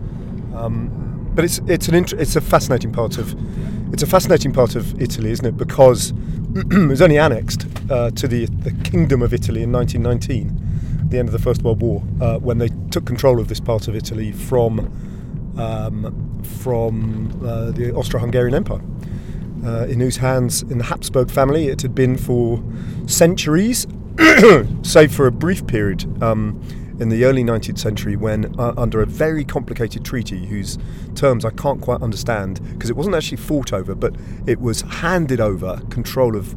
Um, 0.55 1.18
but 1.39 1.45
it's 1.45 1.61
it's 1.69 1.87
an 1.87 1.95
int- 1.95 2.15
it's 2.15 2.35
a 2.35 2.41
fascinating 2.41 2.91
part 2.91 3.17
of 3.17 3.33
it's 3.93 4.03
a 4.03 4.09
fascinating 4.09 4.53
part 4.53 4.75
of 4.75 5.01
Italy, 5.01 5.31
isn't 5.31 5.47
it? 5.47 5.57
Because 5.57 6.11
it 6.57 6.89
was 6.89 7.01
only 7.01 7.17
annexed 7.17 7.65
uh, 7.89 8.11
to 8.11 8.27
the 8.27 8.47
the 8.47 8.73
Kingdom 8.83 9.23
of 9.23 9.33
Italy 9.33 9.63
in 9.63 9.71
1919, 9.71 11.01
at 11.01 11.11
the 11.11 11.19
end 11.21 11.29
of 11.29 11.33
the 11.33 11.39
First 11.39 11.63
World 11.63 11.81
War, 11.81 12.03
uh, 12.21 12.39
when 12.39 12.59
they 12.59 12.71
took 12.91 13.07
control 13.07 13.39
of 13.39 13.47
this 13.47 13.61
part 13.61 13.87
of 13.87 13.95
Italy 13.95 14.33
from 14.33 14.91
um, 15.57 16.43
from 16.43 17.41
uh, 17.47 17.71
the 17.71 17.93
Austro-Hungarian 17.93 18.57
Empire. 18.57 18.83
Uh, 19.65 19.87
in 19.87 20.01
whose 20.01 20.17
hands, 20.17 20.63
in 20.63 20.79
the 20.79 20.85
Habsburg 20.85 21.31
family, 21.31 21.69
it 21.69 21.83
had 21.83 21.95
been 21.95 22.17
for 22.17 22.61
centuries, 23.07 23.87
save 24.83 25.15
for 25.15 25.29
a 25.29 25.33
brief 25.33 25.65
period 25.69 26.05
um, 26.21 26.61
in 27.01 27.09
the 27.09 27.25
early 27.25 27.45
19th 27.45 27.79
century 27.79 28.17
when, 28.17 28.55
uh, 28.59 28.75
under 28.77 29.01
a 29.01 29.07
very 29.07 29.45
complicated 29.45 30.05
treaty 30.05 30.47
whose 30.47 30.79
terms 31.15 31.45
I 31.45 31.51
can't 31.51 31.81
quite 31.81 32.03
understand, 32.03 32.61
because 32.73 32.91
it 32.91 32.97
wasn't 32.97 33.17
actually 33.17 33.39
fought 33.39 33.73
over, 33.73 33.95
but 33.95 34.17
it 34.47 34.61
was 34.61 34.83
handed 34.83 35.41
over 35.41 35.81
control 35.91 36.37
of, 36.37 36.57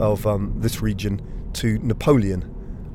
of 0.00 0.26
um, 0.26 0.54
this 0.56 0.80
region 0.80 1.20
to 1.54 1.78
Napoleon. 1.78 2.48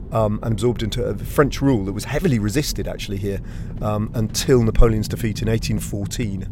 Um, 0.09 0.39
and 0.41 0.53
absorbed 0.53 0.83
into 0.83 1.03
a 1.03 1.17
French 1.17 1.61
rule 1.61 1.83
that 1.83 1.91
was 1.91 2.05
heavily 2.05 2.39
resisted 2.39 2.87
actually 2.87 3.17
here 3.17 3.41
um, 3.81 4.09
until 4.13 4.63
Napoleon's 4.63 5.09
defeat 5.09 5.41
in 5.41 5.49
1814 5.49 6.47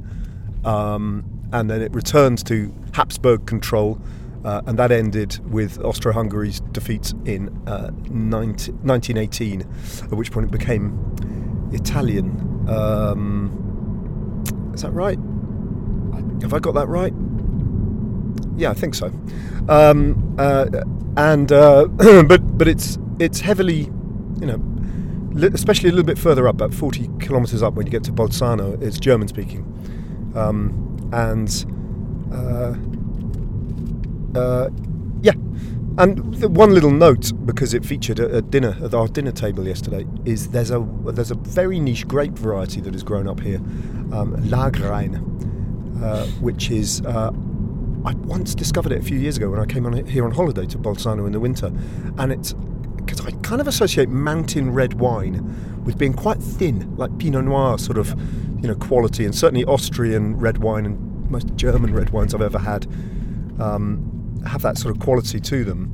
um, 0.66 1.24
and 1.54 1.70
then 1.70 1.82
it 1.82 1.94
returns 1.94 2.44
to 2.44 2.74
Habsburg 2.94 3.46
control, 3.46 4.02
uh, 4.46 4.62
and 4.68 4.78
that 4.78 4.92
ended 4.92 5.40
with 5.52 5.84
Austro-Hungary's 5.84 6.60
defeat 6.72 7.14
in 7.26 7.50
uh, 7.68 7.90
19, 8.10 8.76
1918, 8.84 9.62
at 9.62 10.12
which 10.12 10.32
point 10.32 10.46
it 10.46 10.52
became 10.52 11.70
Italian. 11.74 12.70
Um, 12.70 14.44
is 14.76 14.84
that 14.84 14.92
right? 14.92 15.18
Have 16.44 16.54
I 16.54 16.60
got 16.60 16.76
that 16.76 16.88
right? 16.88 17.14
Yeah, 18.56 18.70
I 18.70 18.76
think 18.76 18.94
so. 18.94 19.08
Um, 19.68 20.36
uh, 20.38 20.68
and 21.18 21.52
uh, 21.52 21.88
but 22.28 22.58
but 22.58 22.68
it's 22.68 23.00
it's 23.20 23.40
heavily, 23.40 23.90
you 24.40 24.46
know, 24.46 24.62
especially 25.54 25.90
a 25.90 25.92
little 25.92 26.06
bit 26.06 26.20
further 26.20 26.48
up, 26.48 26.56
about 26.56 26.74
40 26.74 27.10
kilometres 27.20 27.64
up 27.64 27.74
when 27.74 27.88
you 27.88 27.92
get 27.92 28.04
to 28.04 28.12
Bolzano, 28.12 28.80
it's 28.82 29.00
German 29.00 29.28
speaking. 29.28 29.64
Um, 30.36 31.10
and 31.14 31.50
uh, 34.36 34.70
yeah, 35.22 35.34
and 35.98 36.56
one 36.56 36.74
little 36.74 36.92
note 36.92 37.32
because 37.46 37.74
it 37.74 37.86
featured 37.86 38.20
at, 38.20 38.32
at 38.32 38.50
dinner 38.52 38.78
at 38.84 38.94
our 38.94 39.08
dinner 39.08 39.32
table 39.32 39.66
yesterday 39.66 40.06
is 40.26 40.50
there's 40.50 40.72
a 40.72 40.86
there's 41.06 41.32
a 41.32 41.36
very 41.36 41.80
niche 41.80 42.08
grape 42.08 42.34
variety 42.34 42.82
that 42.82 42.94
has 42.94 43.04
grown 43.04 43.28
up 43.28 43.40
here, 43.40 43.58
um, 44.12 44.36
Lagrein, 44.50 45.16
uh, 46.04 46.26
which 46.42 46.70
is 46.70 47.02
uh, 47.06 47.32
I 48.06 48.14
once 48.14 48.54
discovered 48.54 48.92
it 48.92 49.00
a 49.00 49.04
few 49.04 49.18
years 49.18 49.38
ago 49.38 49.50
when 49.50 49.60
I 49.60 49.66
came 49.66 49.86
on 49.86 50.06
here 50.06 50.26
on 50.26 50.32
holiday 50.32 50.66
to 50.68 50.78
Bolzano 50.78 51.26
in 51.26 51.32
the 51.32 51.40
winter, 51.40 51.72
and 52.18 52.32
it's 52.32 52.54
because 52.98 53.26
I 53.26 53.32
kind 53.42 53.62
of 53.62 53.68
associate 53.68 54.10
mountain 54.10 54.72
red 54.72 54.96
wine 54.96 55.84
with 55.86 55.98
being 55.98 56.14
quite 56.14 56.40
thin, 56.40 56.96
like 56.98 57.18
Pinot 57.20 57.46
Noir 57.46 57.78
sort 57.78 57.98
of, 57.98 58.10
you 58.62 58.68
know, 58.68 58.76
quality, 58.76 59.26
and 59.26 59.34
certainly 59.34 59.64
Austrian 59.66 60.38
red 60.38 60.58
wine 60.58 60.86
and 60.86 61.30
most 61.30 61.56
German 61.56 61.94
red 61.94 62.10
wines 62.10 62.34
I've 62.34 62.42
ever 62.42 62.60
had. 62.60 62.86
Um, 63.60 64.15
have 64.46 64.62
that 64.62 64.78
sort 64.78 64.96
of 64.96 65.02
quality 65.02 65.40
to 65.40 65.64
them. 65.64 65.94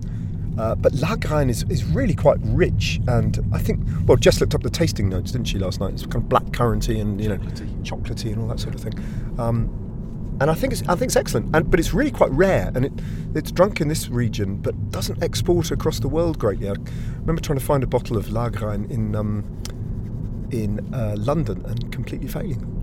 Uh, 0.58 0.76
but 0.76 0.92
Lagrein 0.94 1.50
is, 1.50 1.64
is 1.70 1.86
really 1.86 2.14
quite 2.14 2.38
rich, 2.42 3.00
and 3.08 3.40
I 3.54 3.58
think 3.58 3.80
well, 4.06 4.18
Jess 4.18 4.42
looked 4.42 4.54
up 4.54 4.64
the 4.64 4.70
tasting 4.70 5.10
notes, 5.10 5.32
didn't 5.32 5.48
she, 5.48 5.58
last 5.58 5.80
night? 5.80 5.94
It's 5.94 6.04
kind 6.04 6.18
of 6.18 6.30
black 6.30 6.44
curranty 6.48 7.00
and 7.00 7.22
you 7.22 7.30
know 7.30 7.38
chocolatey 7.84 8.34
and 8.34 8.42
all 8.42 8.48
that 8.48 8.60
sort 8.60 8.76
of 8.76 8.82
thing. 8.82 8.94
Um, 9.40 10.38
and 10.42 10.50
I 10.50 10.54
think 10.54 10.74
it's 10.74 10.82
I 10.84 10.96
think 10.96 11.04
it's 11.04 11.16
excellent, 11.16 11.56
and 11.56 11.70
but 11.72 11.80
it's 11.80 11.94
really 11.94 12.12
quite 12.12 12.32
rare, 12.32 12.72
and 12.76 12.86
it 12.86 12.94
it's 13.34 13.52
drunk 13.52 13.80
in 13.80 13.88
this 13.88 14.10
region, 14.10 14.58
but 14.58 14.92
doesn't 14.92 15.24
export 15.24 15.72
across 15.72 16.00
the 16.00 16.10
world 16.10 16.38
greatly. 16.38 16.68
I 16.68 16.74
remember 17.20 17.42
trying 17.42 17.60
to 17.60 17.66
find 17.66 17.84
a 17.84 17.88
bottle 17.88 18.18
of 18.18 18.26
Lagrein 18.28 18.90
in 18.92 19.16
um, 19.16 19.46
in 20.52 20.94
uh, 20.94 21.16
London 21.18 21.64
and 21.66 21.92
completely 21.92 22.28
failing. 22.28 22.81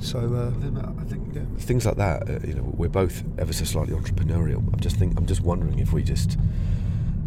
So 0.00 0.18
uh, 0.18 0.98
I 0.98 1.04
think 1.04 1.34
yeah, 1.34 1.42
things 1.58 1.84
like 1.86 1.96
that. 1.96 2.28
Uh, 2.28 2.38
you 2.46 2.54
know, 2.54 2.62
we're 2.76 2.88
both 2.88 3.22
ever 3.38 3.52
so 3.52 3.64
slightly 3.64 3.94
entrepreneurial. 3.94 4.58
I'm 4.72 4.80
just 4.80 4.96
think 4.96 5.18
I'm 5.18 5.26
just 5.26 5.42
wondering 5.42 5.78
if 5.78 5.92
we 5.92 6.02
just 6.02 6.38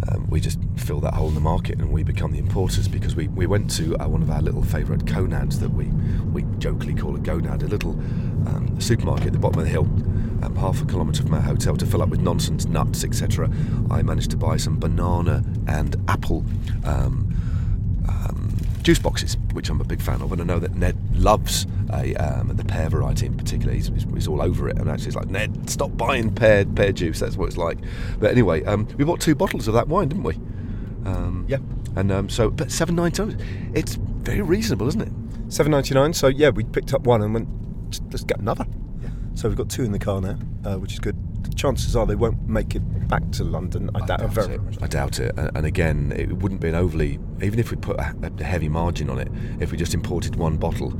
um, 0.09 0.27
we 0.29 0.39
just 0.39 0.59
fill 0.75 0.99
that 1.01 1.13
hole 1.13 1.29
in 1.29 1.35
the 1.35 1.41
market 1.41 1.79
and 1.79 1.91
we 1.91 2.03
become 2.03 2.31
the 2.31 2.39
importers 2.39 2.87
because 2.87 3.15
we, 3.15 3.27
we 3.29 3.45
went 3.45 3.69
to 3.77 3.95
uh, 3.97 4.07
one 4.07 4.21
of 4.21 4.29
our 4.29 4.41
little 4.41 4.63
favourite 4.63 5.05
conads 5.07 5.59
that 5.59 5.69
we, 5.69 5.85
we 6.33 6.43
jokingly 6.57 6.99
call 6.99 7.15
a 7.15 7.19
gonad, 7.19 7.63
a 7.63 7.67
little 7.67 7.91
um, 8.47 8.75
supermarket 8.79 9.27
at 9.27 9.33
the 9.33 9.39
bottom 9.39 9.59
of 9.59 9.65
the 9.65 9.71
hill, 9.71 9.85
um, 10.43 10.55
half 10.57 10.81
a 10.81 10.85
kilometre 10.85 11.23
from 11.23 11.33
our 11.33 11.41
hotel 11.41 11.77
to 11.77 11.85
fill 11.85 12.01
up 12.01 12.09
with 12.09 12.19
nonsense, 12.19 12.65
nuts, 12.65 13.03
etc. 13.03 13.49
I 13.89 14.01
managed 14.01 14.31
to 14.31 14.37
buy 14.37 14.57
some 14.57 14.77
banana 14.77 15.43
and 15.67 15.95
apple 16.09 16.43
um, 16.83 17.33
um, 18.09 18.42
juice 18.83 18.99
boxes, 18.99 19.37
which 19.53 19.69
I'm 19.69 19.81
a 19.81 19.85
big 19.85 20.01
fan 20.01 20.21
of, 20.21 20.31
and 20.31 20.41
I 20.41 20.43
know 20.43 20.59
that 20.59 20.75
Ned 20.75 20.97
loves 21.15 21.65
a, 21.91 22.13
um, 22.15 22.49
the 22.49 22.65
pear 22.65 22.89
variety 22.89 23.25
in 23.25 23.35
particular. 23.35 23.73
He's, 23.73 23.87
he's, 23.87 24.27
all 24.27 24.41
over 24.41 24.67
it, 24.69 24.77
and 24.77 24.89
actually, 24.89 25.05
he's 25.05 25.15
like 25.15 25.29
Ned, 25.29 25.69
stop 25.69 25.95
buying 25.97 26.33
pear 26.33 26.65
pear 26.65 26.91
juice. 26.91 27.19
That's 27.19 27.37
what 27.37 27.47
it's 27.47 27.57
like. 27.57 27.77
But 28.19 28.31
anyway, 28.31 28.63
um, 28.65 28.87
we 28.97 29.05
bought 29.05 29.21
two 29.21 29.35
bottles 29.35 29.67
of 29.67 29.73
that 29.73 29.87
wine, 29.87 30.09
didn't 30.09 30.23
we? 30.23 30.35
Um, 31.05 31.45
yeah. 31.47 31.57
And 31.95 32.11
um, 32.11 32.29
so, 32.29 32.49
but 32.49 32.71
seven 32.71 32.95
ninety 32.95 33.23
it's 33.73 33.95
very 33.95 34.41
reasonable, 34.41 34.87
isn't 34.87 35.01
it? 35.01 35.53
Seven 35.53 35.71
ninety 35.71 35.93
nine. 35.93 36.13
So 36.13 36.27
yeah, 36.27 36.49
we 36.49 36.63
picked 36.63 36.93
up 36.93 37.03
one 37.03 37.21
and 37.21 37.33
went, 37.33 37.47
let's 38.11 38.23
get 38.23 38.39
another. 38.39 38.65
Yeah. 39.01 39.09
So 39.35 39.47
we've 39.47 39.57
got 39.57 39.69
two 39.69 39.83
in 39.83 39.91
the 39.91 39.99
car 39.99 40.19
now, 40.19 40.37
uh, 40.65 40.77
which 40.77 40.93
is 40.93 40.99
good 40.99 41.17
chances 41.63 41.95
are 41.95 42.05
they 42.05 42.15
won't 42.15 42.45
make 42.45 42.75
it 42.75 42.81
back 43.07 43.23
to 43.31 43.45
London. 43.45 43.89
I, 43.95 43.99
I 44.03 44.05
doubt, 44.05 44.35
doubt 44.35 44.49
it. 44.49 44.61
I 44.81 44.87
doubt 44.87 45.19
it. 45.21 45.33
And 45.37 45.65
again, 45.65 46.11
it 46.13 46.33
wouldn't 46.33 46.59
be 46.59 46.67
an 46.67 46.75
overly, 46.75 47.19
even 47.41 47.57
if 47.57 47.71
we 47.71 47.77
put 47.77 47.97
a, 47.97 48.43
heavy 48.43 48.67
margin 48.67 49.09
on 49.09 49.17
it, 49.17 49.29
if 49.61 49.71
we 49.71 49.77
just 49.77 49.93
imported 49.93 50.35
one 50.35 50.57
bottle, 50.57 50.93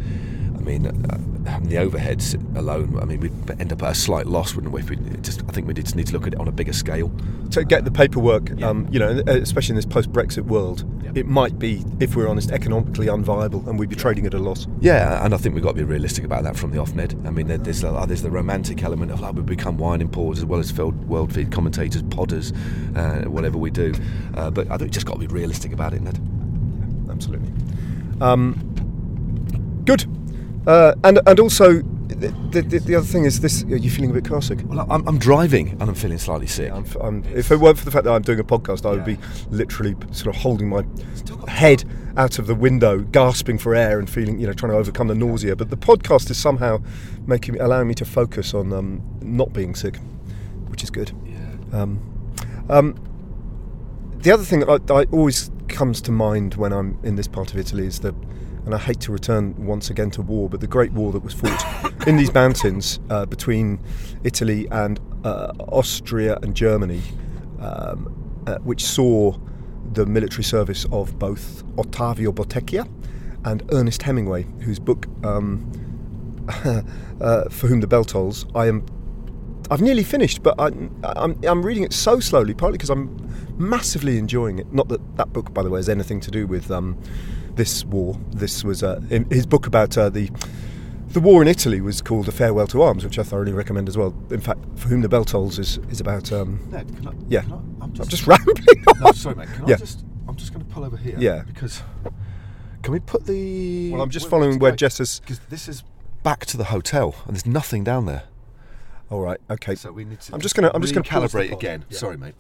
mean, 0.63 0.85
uh, 0.85 1.59
the 1.63 1.75
overheads 1.75 2.33
alone, 2.57 2.97
I 3.01 3.05
mean, 3.05 3.19
we'd 3.19 3.33
end 3.59 3.71
up 3.71 3.83
at 3.83 3.91
a 3.91 3.95
slight 3.95 4.25
loss, 4.25 4.55
wouldn't 4.55 4.73
we? 4.73 4.81
If 4.81 4.89
we 4.89 4.95
just, 5.21 5.41
I 5.47 5.51
think 5.51 5.67
we 5.67 5.73
just 5.73 5.95
need 5.95 6.07
to 6.07 6.13
look 6.13 6.25
at 6.25 6.33
it 6.33 6.39
on 6.39 6.47
a 6.47 6.51
bigger 6.51 6.73
scale. 6.73 7.11
To 7.51 7.63
get 7.63 7.85
the 7.85 7.91
paperwork, 7.91 8.49
yeah. 8.55 8.69
um, 8.69 8.87
you 8.91 8.99
know, 8.99 9.21
uh, 9.27 9.31
especially 9.33 9.73
in 9.73 9.75
this 9.75 9.85
post-Brexit 9.85 10.45
world, 10.45 10.83
yeah. 11.03 11.11
it 11.15 11.27
might 11.27 11.59
be, 11.59 11.83
if 11.99 12.15
we're 12.15 12.27
honest, 12.27 12.51
economically 12.51 13.07
unviable, 13.07 13.67
and 13.67 13.77
we'd 13.77 13.89
be 13.89 13.95
trading 13.95 14.25
at 14.25 14.33
a 14.33 14.39
loss. 14.39 14.67
Yeah, 14.79 15.23
and 15.23 15.33
I 15.33 15.37
think 15.37 15.53
we've 15.53 15.63
got 15.63 15.71
to 15.71 15.77
be 15.77 15.83
realistic 15.83 16.23
about 16.23 16.43
that 16.43 16.55
from 16.55 16.71
the 16.71 16.79
off, 16.79 16.93
Ned. 16.93 17.19
I 17.25 17.29
mean, 17.29 17.47
there's 17.47 17.83
uh, 17.83 18.05
there's 18.05 18.23
the 18.23 18.31
romantic 18.31 18.83
element 18.83 19.11
of 19.11 19.19
like 19.19 19.35
we 19.35 19.41
become 19.41 19.77
wine 19.77 20.01
importers 20.01 20.39
as 20.39 20.45
well 20.45 20.59
as 20.59 20.73
world 20.73 21.33
feed 21.33 21.51
commentators, 21.51 22.03
podders, 22.03 22.55
uh, 22.97 23.29
whatever 23.29 23.57
we 23.57 23.69
do. 23.69 23.93
Uh, 24.35 24.49
but 24.49 24.67
I 24.67 24.77
think 24.77 24.81
we 24.81 24.89
just 24.89 25.05
got 25.05 25.13
to 25.13 25.19
be 25.19 25.27
realistic 25.27 25.73
about 25.73 25.93
it, 25.93 26.01
Ned. 26.01 26.17
Yeah, 27.05 27.11
absolutely. 27.11 27.51
Um, 28.21 29.81
good. 29.85 30.05
Uh, 30.65 30.93
and 31.03 31.19
and 31.27 31.39
also, 31.39 31.81
the, 31.81 32.61
the, 32.61 32.79
the, 32.79 32.95
other 32.95 33.05
thing 33.05 33.25
is 33.25 33.41
this: 33.41 33.63
are 33.63 33.75
you 33.75 33.89
feeling 33.89 34.11
a 34.11 34.13
bit 34.13 34.25
car 34.25 34.41
sick? 34.41 34.59
Well, 34.65 34.87
I'm, 34.89 35.05
I'm 35.07 35.17
driving 35.17 35.69
and 35.69 35.83
I'm 35.83 35.95
feeling 35.95 36.17
slightly 36.17 36.47
sick. 36.47 36.67
Yeah, 36.67 36.75
I'm, 36.75 36.85
I'm, 37.01 37.23
if 37.25 37.51
it 37.51 37.57
weren't 37.57 37.77
for 37.77 37.85
the 37.85 37.91
fact 37.91 38.05
that 38.05 38.13
I'm 38.13 38.21
doing 38.21 38.39
a 38.39 38.43
podcast, 38.43 38.85
I 38.85 38.91
would 38.91 39.03
be 39.03 39.17
literally 39.49 39.95
sort 40.11 40.33
of 40.33 40.41
holding 40.41 40.69
my 40.69 40.85
head 41.47 41.83
out 42.15 42.39
of 42.39 42.47
the 42.47 42.55
window, 42.55 42.99
gasping 42.99 43.57
for 43.57 43.75
air 43.75 43.99
and 43.99 44.09
feeling, 44.09 44.39
you 44.39 44.47
know, 44.47 44.53
trying 44.53 44.71
to 44.71 44.77
overcome 44.77 45.07
the 45.07 45.15
nausea. 45.15 45.55
But 45.55 45.69
the 45.69 45.77
podcast 45.77 46.29
is 46.29 46.37
somehow 46.37 46.81
making 47.25 47.59
allowing 47.59 47.87
me 47.87 47.93
to 47.95 48.05
focus 48.05 48.53
on 48.53 48.71
um, 48.71 49.01
not 49.21 49.51
being 49.51 49.75
sick, 49.75 49.97
which 50.67 50.83
is 50.83 50.89
good. 50.89 51.11
Yeah. 51.25 51.81
Um, 51.81 51.99
um, 52.69 52.95
the 54.17 54.31
other 54.31 54.43
thing 54.43 54.61
that 54.61 54.89
I, 54.89 55.01
I 55.01 55.03
always 55.11 55.51
comes 55.67 56.01
to 56.01 56.11
mind 56.11 56.55
when 56.55 56.71
I'm 56.71 56.97
in 57.03 57.15
this 57.15 57.27
part 57.27 57.51
of 57.51 57.57
Italy 57.57 57.85
is 57.85 57.99
the 57.99 58.15
and 58.65 58.73
I 58.73 58.77
hate 58.77 58.99
to 59.01 59.11
return 59.11 59.53
once 59.65 59.89
again 59.89 60.09
to 60.11 60.21
war, 60.21 60.49
but 60.49 60.61
the 60.61 60.67
Great 60.67 60.91
War 60.93 61.11
that 61.11 61.23
was 61.23 61.33
fought 61.33 61.63
in 62.07 62.15
these 62.15 62.33
mountains 62.33 62.99
uh, 63.09 63.25
between 63.25 63.79
Italy 64.23 64.67
and 64.71 64.99
uh, 65.23 65.53
Austria 65.59 66.37
and 66.41 66.55
Germany, 66.55 67.01
um, 67.59 68.43
uh, 68.47 68.57
which 68.59 68.83
saw 68.83 69.37
the 69.93 70.05
military 70.05 70.43
service 70.43 70.85
of 70.91 71.17
both 71.19 71.63
Ottavio 71.75 72.33
Bottecchia 72.33 72.87
and 73.45 73.63
Ernest 73.71 74.01
Hemingway, 74.01 74.45
whose 74.61 74.79
book 74.79 75.07
um, 75.23 75.69
uh, 77.21 77.49
"For 77.49 77.67
Whom 77.67 77.81
the 77.81 77.87
Bell 77.87 78.05
Tolls" 78.05 78.45
I 78.55 78.67
am. 78.67 78.85
I've 79.71 79.81
nearly 79.81 80.03
finished, 80.03 80.43
but 80.43 80.55
I, 80.59 80.67
I'm, 81.03 81.39
I'm 81.43 81.65
reading 81.65 81.83
it 81.83 81.93
so 81.93 82.19
slowly, 82.19 82.53
partly 82.53 82.77
because 82.77 82.89
I'm 82.89 83.17
massively 83.57 84.17
enjoying 84.17 84.59
it. 84.59 84.71
Not 84.73 84.89
that 84.89 85.17
that 85.17 85.33
book, 85.33 85.53
by 85.53 85.63
the 85.63 85.69
way, 85.69 85.79
has 85.79 85.89
anything 85.89 86.19
to 86.21 86.31
do 86.31 86.47
with 86.47 86.69
um, 86.69 86.97
this 87.55 87.85
war. 87.85 88.19
This 88.31 88.63
was 88.63 88.83
uh, 88.83 88.99
his 89.29 89.45
book 89.45 89.67
about 89.67 89.97
uh, 89.97 90.09
the 90.09 90.29
the 91.13 91.19
war 91.19 91.43
in 91.43 91.47
Italy 91.47 91.79
was 91.79 92.01
called 92.01 92.27
A 92.27 92.31
Farewell 92.31 92.65
to 92.67 92.81
Arms, 92.81 93.03
which 93.03 93.19
I 93.19 93.23
thoroughly 93.23 93.53
recommend 93.53 93.87
as 93.87 93.95
well. 93.95 94.15
In 94.31 94.41
fact, 94.41 94.59
For 94.75 94.87
Whom 94.87 95.01
the 95.01 95.09
Bell 95.09 95.23
Tolls 95.23 95.59
is, 95.59 95.77
is 95.89 95.99
about. 95.99 96.31
Um, 96.31 96.67
Ned, 96.71 96.91
I, 97.05 97.11
yeah, 97.29 97.43
I, 97.81 97.83
am 97.83 97.93
just, 97.93 98.09
just, 98.09 98.27
rambling. 98.27 98.83
no, 98.99 99.11
sorry, 99.11 99.35
mate. 99.35 99.49
Can 99.53 99.67
yeah. 99.67 99.75
I 99.75 99.77
just? 99.77 100.03
I'm 100.27 100.35
just 100.35 100.53
going 100.53 100.65
to 100.65 100.73
pull 100.73 100.83
over 100.83 100.97
here. 100.97 101.15
Yeah, 101.19 101.43
because 101.45 101.83
can 102.81 102.93
we 102.93 102.99
put 102.99 103.25
the? 103.25 103.91
Well, 103.91 104.01
I'm 104.01 104.09
just 104.09 104.27
following 104.27 104.57
where 104.57 104.71
Jess 104.71 104.99
is. 104.99 105.19
Because 105.19 105.39
this 105.49 105.67
is 105.67 105.83
back 106.23 106.45
to 106.47 106.57
the 106.57 106.65
hotel, 106.65 107.15
and 107.25 107.35
there's 107.35 107.45
nothing 107.45 107.83
down 107.83 108.07
there. 108.07 108.23
All 109.11 109.21
right. 109.21 109.39
Okay. 109.51 109.75
So 109.75 109.91
we 109.91 110.05
need 110.05 110.21
to. 110.21 110.33
I'm 110.33 110.41
just 110.41 110.55
going 110.55 110.67
to. 110.67 110.75
I'm 110.75 110.81
just 110.81 110.95
going 110.95 111.03
to 111.03 111.09
calibrate 111.09 111.51
again. 111.51 111.85
Yeah. 111.89 111.97
Sorry, 111.97 112.17
mate. 112.17 112.35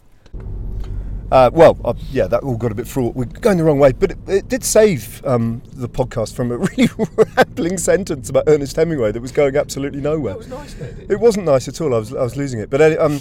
Uh, 1.31 1.49
well, 1.51 1.79
uh, 1.83 1.93
yeah, 2.11 2.27
that 2.27 2.43
all 2.43 2.57
got 2.57 2.71
a 2.71 2.75
bit 2.75 2.87
fraught. 2.87 3.15
We're 3.15 3.25
going 3.25 3.57
the 3.57 3.63
wrong 3.63 3.79
way, 3.79 3.91
but 3.91 4.11
it, 4.11 4.17
it 4.27 4.47
did 4.49 4.63
save 4.63 5.25
um, 5.25 5.63
the 5.73 5.89
podcast 5.89 6.35
from 6.35 6.51
a 6.51 6.57
really 6.77 6.89
rambling 7.35 7.77
sentence 7.77 8.29
about 8.29 8.43
Ernest 8.47 8.75
Hemingway 8.75 9.11
that 9.11 9.21
was 9.21 9.31
going 9.31 9.55
absolutely 9.55 10.01
nowhere. 10.01 10.33
That 10.33 10.37
was 10.37 10.47
nice, 10.49 10.75
It? 10.75 11.11
it 11.11 11.19
wasn't 11.19 11.45
nice 11.45 11.67
at 11.67 11.81
all. 11.81 11.95
I 11.95 11.97
was, 11.97 12.13
I 12.13 12.21
was 12.21 12.37
losing 12.37 12.59
it. 12.59 12.69
But 12.69 12.99
um, 12.99 13.19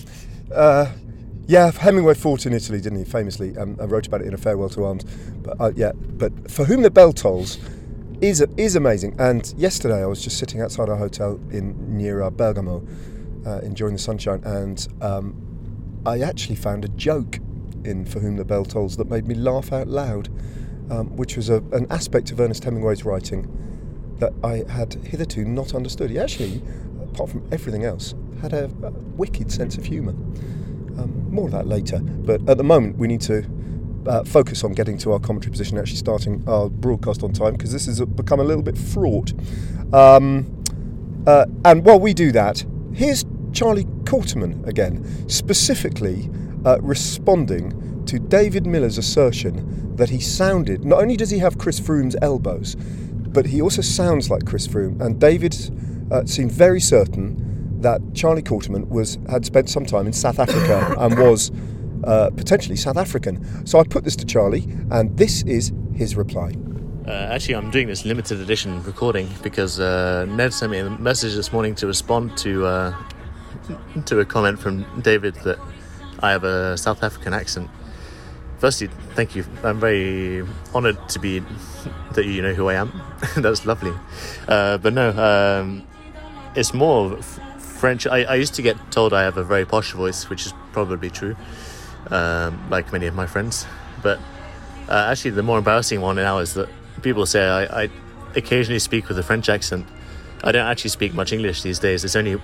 uh, 0.54 0.92
yeah, 1.46 1.70
Hemingway 1.70 2.14
fought 2.14 2.46
in 2.46 2.52
Italy, 2.52 2.80
didn't 2.80 2.98
he? 2.98 3.04
Famously, 3.04 3.56
um, 3.56 3.76
I 3.80 3.84
wrote 3.84 4.06
about 4.06 4.20
it 4.20 4.26
in 4.26 4.34
a 4.34 4.38
Farewell 4.38 4.68
to 4.70 4.84
Arms. 4.84 5.04
But 5.42 5.60
uh, 5.60 5.72
yeah, 5.74 5.92
but 5.94 6.50
for 6.50 6.64
whom 6.64 6.82
the 6.82 6.90
bell 6.90 7.12
tolls 7.12 7.58
is 8.20 8.44
is 8.56 8.76
amazing. 8.76 9.16
And 9.18 9.52
yesterday, 9.56 10.02
I 10.02 10.06
was 10.06 10.22
just 10.22 10.38
sitting 10.38 10.60
outside 10.60 10.88
our 10.88 10.96
hotel 10.96 11.40
in 11.50 11.96
near 11.96 12.22
uh, 12.22 12.30
Bergamo, 12.30 12.86
uh, 13.46 13.58
enjoying 13.60 13.94
the 13.94 13.98
sunshine, 13.98 14.42
and 14.44 14.86
um, 15.00 16.00
I 16.06 16.20
actually 16.20 16.56
found 16.56 16.84
a 16.84 16.88
joke 16.88 17.38
in 17.84 18.04
For 18.04 18.20
Whom 18.20 18.36
the 18.36 18.44
Bell 18.44 18.64
Tolls 18.64 18.96
that 18.96 19.10
made 19.10 19.26
me 19.26 19.34
laugh 19.34 19.72
out 19.72 19.88
loud, 19.88 20.28
um, 20.90 21.16
which 21.16 21.36
was 21.36 21.48
a, 21.48 21.56
an 21.72 21.86
aspect 21.90 22.30
of 22.30 22.40
Ernest 22.40 22.64
Hemingway's 22.64 23.04
writing 23.04 23.46
that 24.18 24.32
I 24.44 24.64
had 24.70 24.94
hitherto 24.94 25.44
not 25.44 25.74
understood. 25.74 26.10
He 26.10 26.18
actually, 26.18 26.62
apart 27.02 27.30
from 27.30 27.48
everything 27.50 27.84
else, 27.84 28.14
had 28.40 28.52
a, 28.52 28.64
a 28.82 28.90
wicked 29.16 29.50
sense 29.50 29.76
of 29.76 29.84
humour. 29.84 30.12
Um, 30.98 31.26
more 31.30 31.46
of 31.46 31.52
that 31.52 31.66
later, 31.66 32.00
but 32.00 32.46
at 32.48 32.58
the 32.58 32.64
moment 32.64 32.98
we 32.98 33.08
need 33.08 33.22
to 33.22 33.44
uh, 34.06 34.24
focus 34.24 34.62
on 34.62 34.72
getting 34.72 34.98
to 34.98 35.12
our 35.12 35.18
commentary 35.18 35.50
position, 35.50 35.78
actually 35.78 35.96
starting 35.96 36.44
our 36.46 36.68
broadcast 36.68 37.22
on 37.22 37.32
time, 37.32 37.52
because 37.52 37.72
this 37.72 37.86
has 37.86 38.00
become 38.00 38.40
a 38.40 38.44
little 38.44 38.62
bit 38.62 38.76
fraught. 38.76 39.32
Um, 39.94 40.62
uh, 41.26 41.46
and 41.64 41.84
while 41.84 41.98
we 41.98 42.12
do 42.12 42.30
that, 42.32 42.64
here's 42.92 43.24
Charlie 43.52 43.84
Quarterman 44.04 44.66
again, 44.66 45.28
specifically 45.28 46.28
uh, 46.64 46.78
responding 46.80 48.04
to 48.06 48.18
David 48.18 48.66
Miller's 48.66 48.98
assertion 48.98 49.96
that 49.96 50.10
he 50.10 50.20
sounded, 50.20 50.84
not 50.84 51.00
only 51.00 51.16
does 51.16 51.30
he 51.30 51.38
have 51.38 51.58
Chris 51.58 51.78
Froome's 51.78 52.16
elbows, 52.22 52.76
but 53.32 53.46
he 53.46 53.62
also 53.62 53.82
sounds 53.82 54.30
like 54.30 54.44
Chris 54.44 54.66
Froome. 54.66 55.00
And 55.00 55.20
David 55.20 55.54
uh, 56.10 56.24
seemed 56.24 56.52
very 56.52 56.80
certain 56.80 57.80
that 57.80 58.00
Charlie 58.14 58.42
Quarterman 58.42 58.88
was 58.88 59.18
had 59.28 59.44
spent 59.44 59.68
some 59.68 59.84
time 59.84 60.06
in 60.06 60.12
South 60.12 60.38
Africa 60.38 60.94
and 60.98 61.18
was 61.18 61.50
uh, 62.04 62.30
potentially 62.36 62.76
South 62.76 62.96
African. 62.96 63.66
So 63.66 63.78
I 63.78 63.84
put 63.84 64.04
this 64.04 64.16
to 64.16 64.26
Charlie, 64.26 64.66
and 64.90 65.16
this 65.16 65.42
is 65.42 65.72
his 65.94 66.16
reply. 66.16 66.52
Uh, 67.06 67.10
actually, 67.10 67.56
I'm 67.56 67.70
doing 67.70 67.88
this 67.88 68.04
limited 68.04 68.40
edition 68.40 68.82
recording 68.84 69.28
because 69.42 69.80
uh, 69.80 70.24
Ned 70.26 70.54
sent 70.54 70.70
me 70.70 70.78
a 70.78 70.90
message 70.90 71.34
this 71.34 71.52
morning 71.52 71.74
to 71.76 71.86
respond 71.86 72.36
to 72.38 72.64
uh, 72.64 72.94
to 74.06 74.20
a 74.20 74.24
comment 74.24 74.58
from 74.58 74.86
David 75.00 75.34
that 75.36 75.58
I 76.22 76.30
have 76.30 76.44
a 76.44 76.76
South 76.78 77.02
African 77.02 77.34
accent. 77.34 77.68
Firstly, 78.58 78.88
thank 79.14 79.34
you. 79.34 79.44
I'm 79.64 79.80
very 79.80 80.46
honoured 80.74 81.08
to 81.10 81.18
be 81.18 81.42
that 82.12 82.24
you 82.24 82.42
know 82.42 82.54
who 82.54 82.68
I 82.68 82.74
am. 82.74 83.02
That's 83.36 83.66
lovely. 83.66 83.92
Uh, 84.46 84.78
but 84.78 84.92
no, 84.92 85.10
um, 85.10 85.86
it's 86.54 86.72
more 86.72 87.16
French. 87.58 88.06
I, 88.06 88.22
I, 88.22 88.34
used 88.36 88.54
to 88.54 88.62
get 88.62 88.76
told 88.92 89.12
I 89.12 89.22
have 89.24 89.36
a 89.36 89.42
very 89.42 89.64
posh 89.64 89.92
voice, 89.92 90.30
which 90.30 90.46
is 90.46 90.54
probably 90.72 91.10
true. 91.10 91.34
um, 92.10 92.70
like 92.70 92.92
many 92.92 93.06
of 93.06 93.14
my 93.14 93.26
friends. 93.26 93.66
But 94.02 94.18
uh, 94.88 95.08
actually, 95.10 95.32
the 95.32 95.42
more 95.42 95.58
embarrassing 95.58 96.00
one 96.00 96.16
now 96.16 96.38
is 96.38 96.54
that 96.54 96.68
people 97.02 97.26
say 97.26 97.46
I, 97.46 97.84
I 97.84 97.90
occasionally 98.36 98.78
speak 98.78 99.08
with 99.08 99.18
a 99.18 99.22
French 99.22 99.48
accent. 99.48 99.86
I 100.44 100.52
don't 100.52 100.66
actually 100.66 100.90
speak 100.90 101.14
much 101.14 101.32
English 101.32 101.62
these 101.62 101.78
days. 101.78 102.04
It's 102.04 102.16
only 102.16 102.40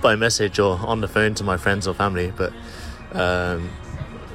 by 0.00 0.16
message 0.16 0.58
or 0.58 0.78
on 0.78 1.00
the 1.00 1.08
phone 1.08 1.34
to 1.34 1.44
my 1.44 1.56
friends 1.56 1.86
or 1.86 1.94
family. 1.94 2.32
But 2.36 2.52
um, 3.12 3.70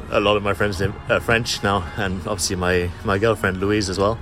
a 0.10 0.20
lot 0.20 0.38
of 0.38 0.44
my 0.44 0.54
friends 0.54 0.82
are 0.82 1.20
French 1.20 1.64
now, 1.64 1.86
and 1.98 2.20
obviously 2.28 2.56
my, 2.56 2.90
my 3.04 3.18
girlfriend 3.18 3.60
Louise 3.60 3.90
as 3.90 3.98
well. 3.98 4.18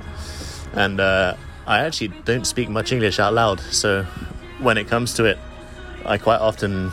And 0.74 1.00
uh, 1.00 1.36
I 1.68 1.80
actually 1.80 2.10
don't 2.26 2.46
speak 2.46 2.70
much 2.70 2.92
English 2.92 3.20
out 3.20 3.34
loud, 3.34 3.60
so 3.60 4.04
when 4.60 4.78
it 4.78 4.88
comes 4.88 5.14
to 5.16 5.26
it, 5.26 5.38
I 6.06 6.18
quite 6.18 6.40
often 6.40 6.92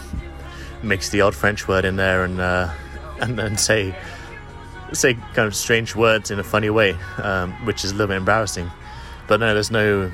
mix 0.83 1.11
the 1.11 1.21
odd 1.21 1.35
French 1.35 1.69
word 1.69 1.85
in 1.85 1.97
there 1.97 2.25
and 2.25 2.41
uh, 2.41 2.73
and 3.21 3.39
then 3.39 3.57
say 3.57 3.95
say 4.93 5.15
kind 5.15 5.47
of 5.47 5.55
strange 5.55 5.95
words 5.95 6.31
in 6.31 6.39
a 6.39 6.45
funny 6.45 6.71
way, 6.71 6.97
um, 7.19 7.53
which 7.65 7.85
is 7.85 7.93
a 7.93 7.95
little 7.95 8.09
bit 8.09 8.17
embarrassing. 8.17 8.71
But 9.27 9.41
no, 9.41 9.55
there's 9.55 9.71
no 9.71 10.11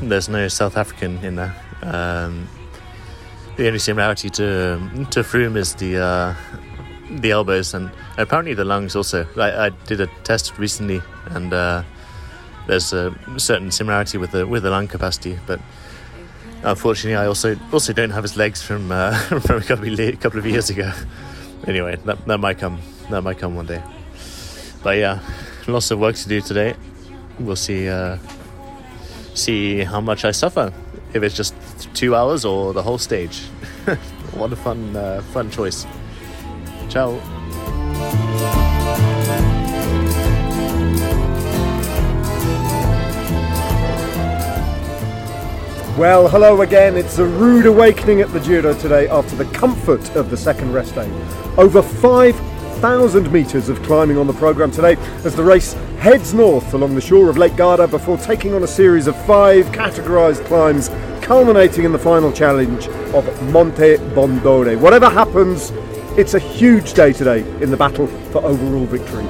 there's 0.00 0.28
no 0.28 0.48
South 0.48 0.76
African 0.76 1.18
in 1.24 1.36
there. 1.36 1.54
Um, 1.82 2.48
the 3.56 3.66
only 3.66 3.78
similarity 3.78 4.30
to 4.30 5.06
to 5.10 5.20
Froome 5.20 5.56
is 5.56 5.74
the 5.74 5.98
uh, 5.98 6.34
the 7.20 7.30
elbows 7.30 7.74
and 7.74 7.90
apparently 8.16 8.54
the 8.54 8.64
lungs 8.64 8.96
also. 8.96 9.26
I, 9.36 9.66
I 9.66 9.68
did 9.86 10.00
a 10.00 10.06
test 10.24 10.58
recently 10.58 11.02
and 11.26 11.52
uh, 11.52 11.82
there's 12.66 12.92
a 12.92 13.14
certain 13.36 13.70
similarity 13.70 14.18
with 14.18 14.32
the 14.32 14.46
with 14.46 14.62
the 14.62 14.70
lung 14.70 14.88
capacity, 14.88 15.38
but 15.46 15.60
unfortunately 16.62 17.16
I 17.16 17.26
also 17.26 17.56
also 17.72 17.92
don't 17.92 18.10
have 18.10 18.22
his 18.22 18.36
legs 18.36 18.62
from 18.62 18.90
uh, 18.92 19.18
from 19.40 19.58
a 19.58 19.64
couple 19.64 20.00
of, 20.00 20.20
couple 20.20 20.38
of 20.38 20.46
years 20.46 20.70
ago. 20.70 20.92
Anyway, 21.66 21.96
that, 22.04 22.24
that 22.26 22.38
might 22.38 22.58
come 22.58 22.80
that 23.10 23.22
might 23.22 23.38
come 23.38 23.54
one 23.56 23.66
day. 23.66 23.82
But 24.82 24.98
yeah, 24.98 25.20
lots 25.66 25.90
of 25.90 25.98
work 25.98 26.16
to 26.16 26.28
do 26.28 26.40
today. 26.40 26.74
We'll 27.38 27.56
see 27.56 27.88
uh, 27.88 28.18
see 29.34 29.84
how 29.84 30.00
much 30.00 30.24
I 30.24 30.30
suffer. 30.30 30.72
If 31.14 31.22
it's 31.22 31.36
just 31.36 31.54
two 31.94 32.14
hours 32.14 32.44
or 32.44 32.72
the 32.72 32.82
whole 32.82 32.98
stage. 32.98 33.40
what 34.32 34.52
a 34.52 34.56
fun 34.56 34.96
uh, 34.96 35.22
fun 35.32 35.50
choice. 35.50 35.86
Well, 45.98 46.28
hello 46.28 46.60
again. 46.60 46.96
It's 46.96 47.18
a 47.18 47.24
rude 47.24 47.64
awakening 47.64 48.20
at 48.20 48.30
the 48.32 48.40
Giro 48.40 48.74
today 48.74 49.08
after 49.08 49.36
the 49.36 49.46
comfort 49.46 50.16
of 50.16 50.28
the 50.28 50.36
second 50.36 50.74
rest 50.74 50.94
day. 50.94 51.10
Over 51.56 51.80
5,000 51.80 53.32
metres 53.32 53.70
of 53.70 53.82
climbing 53.84 54.18
on 54.18 54.26
the 54.26 54.34
programme 54.34 54.70
today 54.70 54.96
as 55.24 55.34
the 55.34 55.42
race 55.42 55.72
heads 55.98 56.34
north 56.34 56.74
along 56.74 56.94
the 56.94 57.00
shore 57.00 57.30
of 57.30 57.38
Lake 57.38 57.56
Garda 57.56 57.88
before 57.88 58.18
taking 58.18 58.52
on 58.52 58.64
a 58.64 58.68
series 58.68 59.06
of 59.06 59.16
five 59.24 59.64
categorised 59.66 60.44
climbs, 60.44 60.90
culminating 61.24 61.84
in 61.86 61.92
the 61.92 61.98
final 61.98 62.32
challenge 62.32 62.88
of 63.14 63.24
Monte 63.50 63.96
Bondone. 64.14 64.78
Whatever 64.78 65.08
happens, 65.08 65.72
it's 66.18 66.34
a 66.34 66.38
huge 66.38 66.92
day 66.92 67.10
today 67.10 67.40
in 67.62 67.70
the 67.70 67.76
battle 67.76 68.06
for 68.06 68.44
overall 68.44 68.84
victory. 68.84 69.24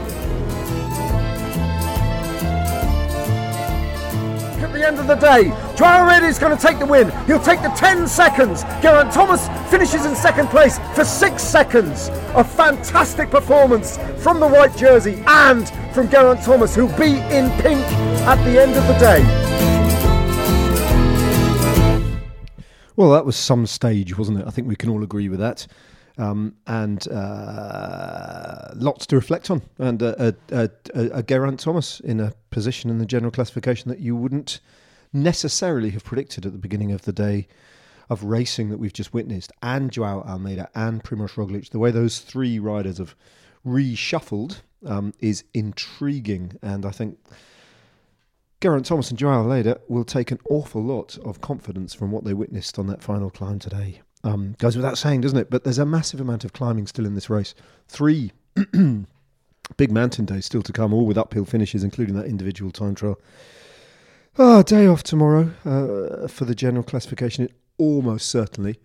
At 4.61 4.73
the 4.73 4.85
end 4.85 4.99
of 4.99 5.07
the 5.07 5.15
day, 5.15 5.45
Joao 5.77 6.09
Reddy 6.09 6.27
is 6.27 6.41
going 6.41 6.57
to 6.57 6.61
take 6.61 6.81
the 6.81 6.87
win. 6.87 7.13
He'll 7.27 7.39
take 7.39 7.63
the 7.63 7.69
10 7.69 8.09
seconds. 8.09 8.65
Geraint 8.83 9.13
Thomas 9.13 9.47
finishes 9.71 10.05
in 10.07 10.17
second 10.17 10.49
place 10.49 10.81
for 10.97 11.05
six 11.05 11.45
seconds. 11.45 12.09
A 12.35 12.43
fantastic 12.43 13.31
performance 13.31 13.99
from 14.17 14.41
the 14.41 14.49
white 14.49 14.77
jersey 14.77 15.23
and 15.29 15.69
from 15.95 16.11
Geraint 16.11 16.43
Thomas, 16.43 16.75
who'll 16.75 16.89
be 16.99 17.19
in 17.31 17.49
pink 17.61 17.81
at 18.27 18.43
the 18.45 18.61
end 18.61 18.75
of 18.75 18.85
the 18.89 18.99
day. 18.99 19.23
Well, 22.97 23.13
that 23.13 23.25
was 23.25 23.37
some 23.37 23.67
stage, 23.67 24.19
wasn't 24.19 24.41
it? 24.41 24.47
I 24.49 24.51
think 24.51 24.67
we 24.67 24.77
can 24.77 24.91
all 24.91 25.05
agree 25.05 25.29
with 25.29 25.39
that 25.39 25.67
um, 26.19 26.55
and 26.67 27.09
uh, 27.09 28.71
lots 28.75 29.07
to 29.07 29.17
reflect 29.17 29.51
on. 29.51 29.63
And 29.79 30.03
a, 30.03 30.35
a, 30.51 30.71
a, 30.95 31.11
a 31.19 31.23
Geraint 31.23 31.61
Thomas 31.61 32.01
in 32.01 32.21
a 32.21 32.33
position 32.51 32.91
in 32.91 32.99
the 32.99 33.07
general 33.07 33.31
classification 33.31 33.89
that 33.89 34.01
you 34.01 34.15
wouldn't 34.17 34.61
necessarily 35.13 35.91
have 35.91 36.05
predicted 36.05 36.47
at 36.47 36.53
the 36.53 36.59
beginning 36.59 36.93
of 36.93 37.03
the 37.03 37.13
day 37.13 37.49
of 38.09 38.25
racing 38.25 38.69
that 38.71 38.79
we've 38.79 38.93
just 38.93 39.15
witnessed, 39.15 39.53
and 39.63 39.91
Joao 39.91 40.23
Almeida 40.23 40.69
and 40.75 41.03
Primoz 41.03 41.35
Roglic. 41.35 41.71
The 41.71 41.79
way 41.79 41.91
those 41.91 42.19
three 42.19 42.59
riders 42.59 42.99
have 42.99 43.15
reshuffled 43.67 44.61
um, 44.85 45.15
is 45.21 45.45
intriguing, 45.55 46.59
and 46.63 46.85
I 46.85 46.91
think. 46.91 47.19
Geraint 48.61 48.87
Thomas 48.87 49.11
and 49.11 49.19
Joao 49.19 49.43
Almeida 49.43 49.81
will 49.89 50.05
take 50.05 50.31
an 50.31 50.39
awful 50.49 50.85
lot 50.85 51.19
of 51.25 51.41
confidence 51.41 51.95
from 51.95 52.13
what 52.13 52.23
they 52.23 52.33
witnessed 52.33 52.79
on 52.79 52.87
that 52.87 53.03
final 53.03 53.29
climb 53.29 53.59
today. 53.59 54.03
Um, 54.25 54.55
goes 54.59 54.77
without 54.77 54.99
saying, 54.99 55.23
doesn't 55.23 55.39
it? 55.39 55.51
But 55.51 55.65
there's 55.65 55.79
a 55.79 55.87
massive 55.87 56.21
amount 56.21 56.45
of 56.45 56.53
climbing 56.53 56.87
still 56.87 57.07
in 57.07 57.15
this 57.15 57.29
race. 57.29 57.55
Three 57.89 58.33
big 59.77 59.91
mountain 59.91 60.25
days 60.25 60.47
still 60.47 60.63
to 60.63 60.73
come, 60.73 60.93
all 60.93 61.07
with 61.07 61.19
uphill 61.19 61.45
finishes, 61.45 61.83
including 61.83 62.15
that 62.17 62.27
individual 62.27 62.71
time 62.71 62.95
trial. 62.95 63.21
Oh, 64.39 64.63
day 64.63 64.87
off 64.87 65.03
tomorrow 65.03 65.51
uh, 65.65 66.29
for 66.29 66.45
the 66.45 66.55
general 66.55 66.83
classification, 66.83 67.49
almost 67.79 68.29
certainly. 68.29 68.79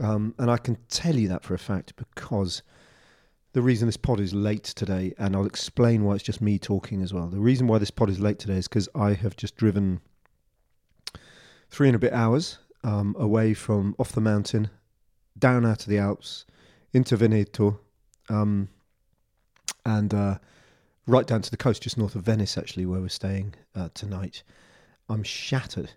Um, 0.00 0.34
and 0.38 0.50
I 0.50 0.56
can 0.56 0.78
tell 0.88 1.16
you 1.16 1.28
that 1.28 1.42
for 1.42 1.54
a 1.54 1.58
fact 1.58 1.94
because 1.96 2.62
the 3.52 3.62
reason 3.62 3.86
this 3.86 3.96
pod 3.96 4.20
is 4.20 4.32
late 4.32 4.64
today, 4.64 5.12
and 5.18 5.34
I'll 5.34 5.46
explain 5.46 6.04
why 6.04 6.14
it's 6.14 6.22
just 6.22 6.40
me 6.40 6.58
talking 6.58 7.02
as 7.02 7.12
well. 7.12 7.26
The 7.26 7.40
reason 7.40 7.66
why 7.66 7.78
this 7.78 7.90
pod 7.90 8.08
is 8.08 8.20
late 8.20 8.38
today 8.38 8.56
is 8.56 8.68
because 8.68 8.88
I 8.94 9.14
have 9.14 9.36
just 9.36 9.56
driven 9.56 10.00
three 11.68 11.88
and 11.88 11.96
a 11.96 11.98
bit 11.98 12.12
hours 12.12 12.58
um, 12.82 13.14
away 13.18 13.54
from 13.54 13.94
off 13.98 14.12
the 14.12 14.20
mountain, 14.20 14.70
down 15.38 15.66
out 15.66 15.82
of 15.82 15.86
the 15.86 15.98
Alps, 15.98 16.44
into 16.92 17.16
Veneto, 17.16 17.80
um, 18.28 18.68
and 19.84 20.12
uh, 20.14 20.38
right 21.06 21.26
down 21.26 21.42
to 21.42 21.50
the 21.50 21.56
coast, 21.56 21.82
just 21.82 21.98
north 21.98 22.14
of 22.14 22.22
Venice, 22.22 22.56
actually, 22.56 22.86
where 22.86 23.00
we're 23.00 23.08
staying 23.08 23.54
uh, 23.74 23.88
tonight. 23.94 24.42
I'm 25.08 25.22
shattered, 25.22 25.92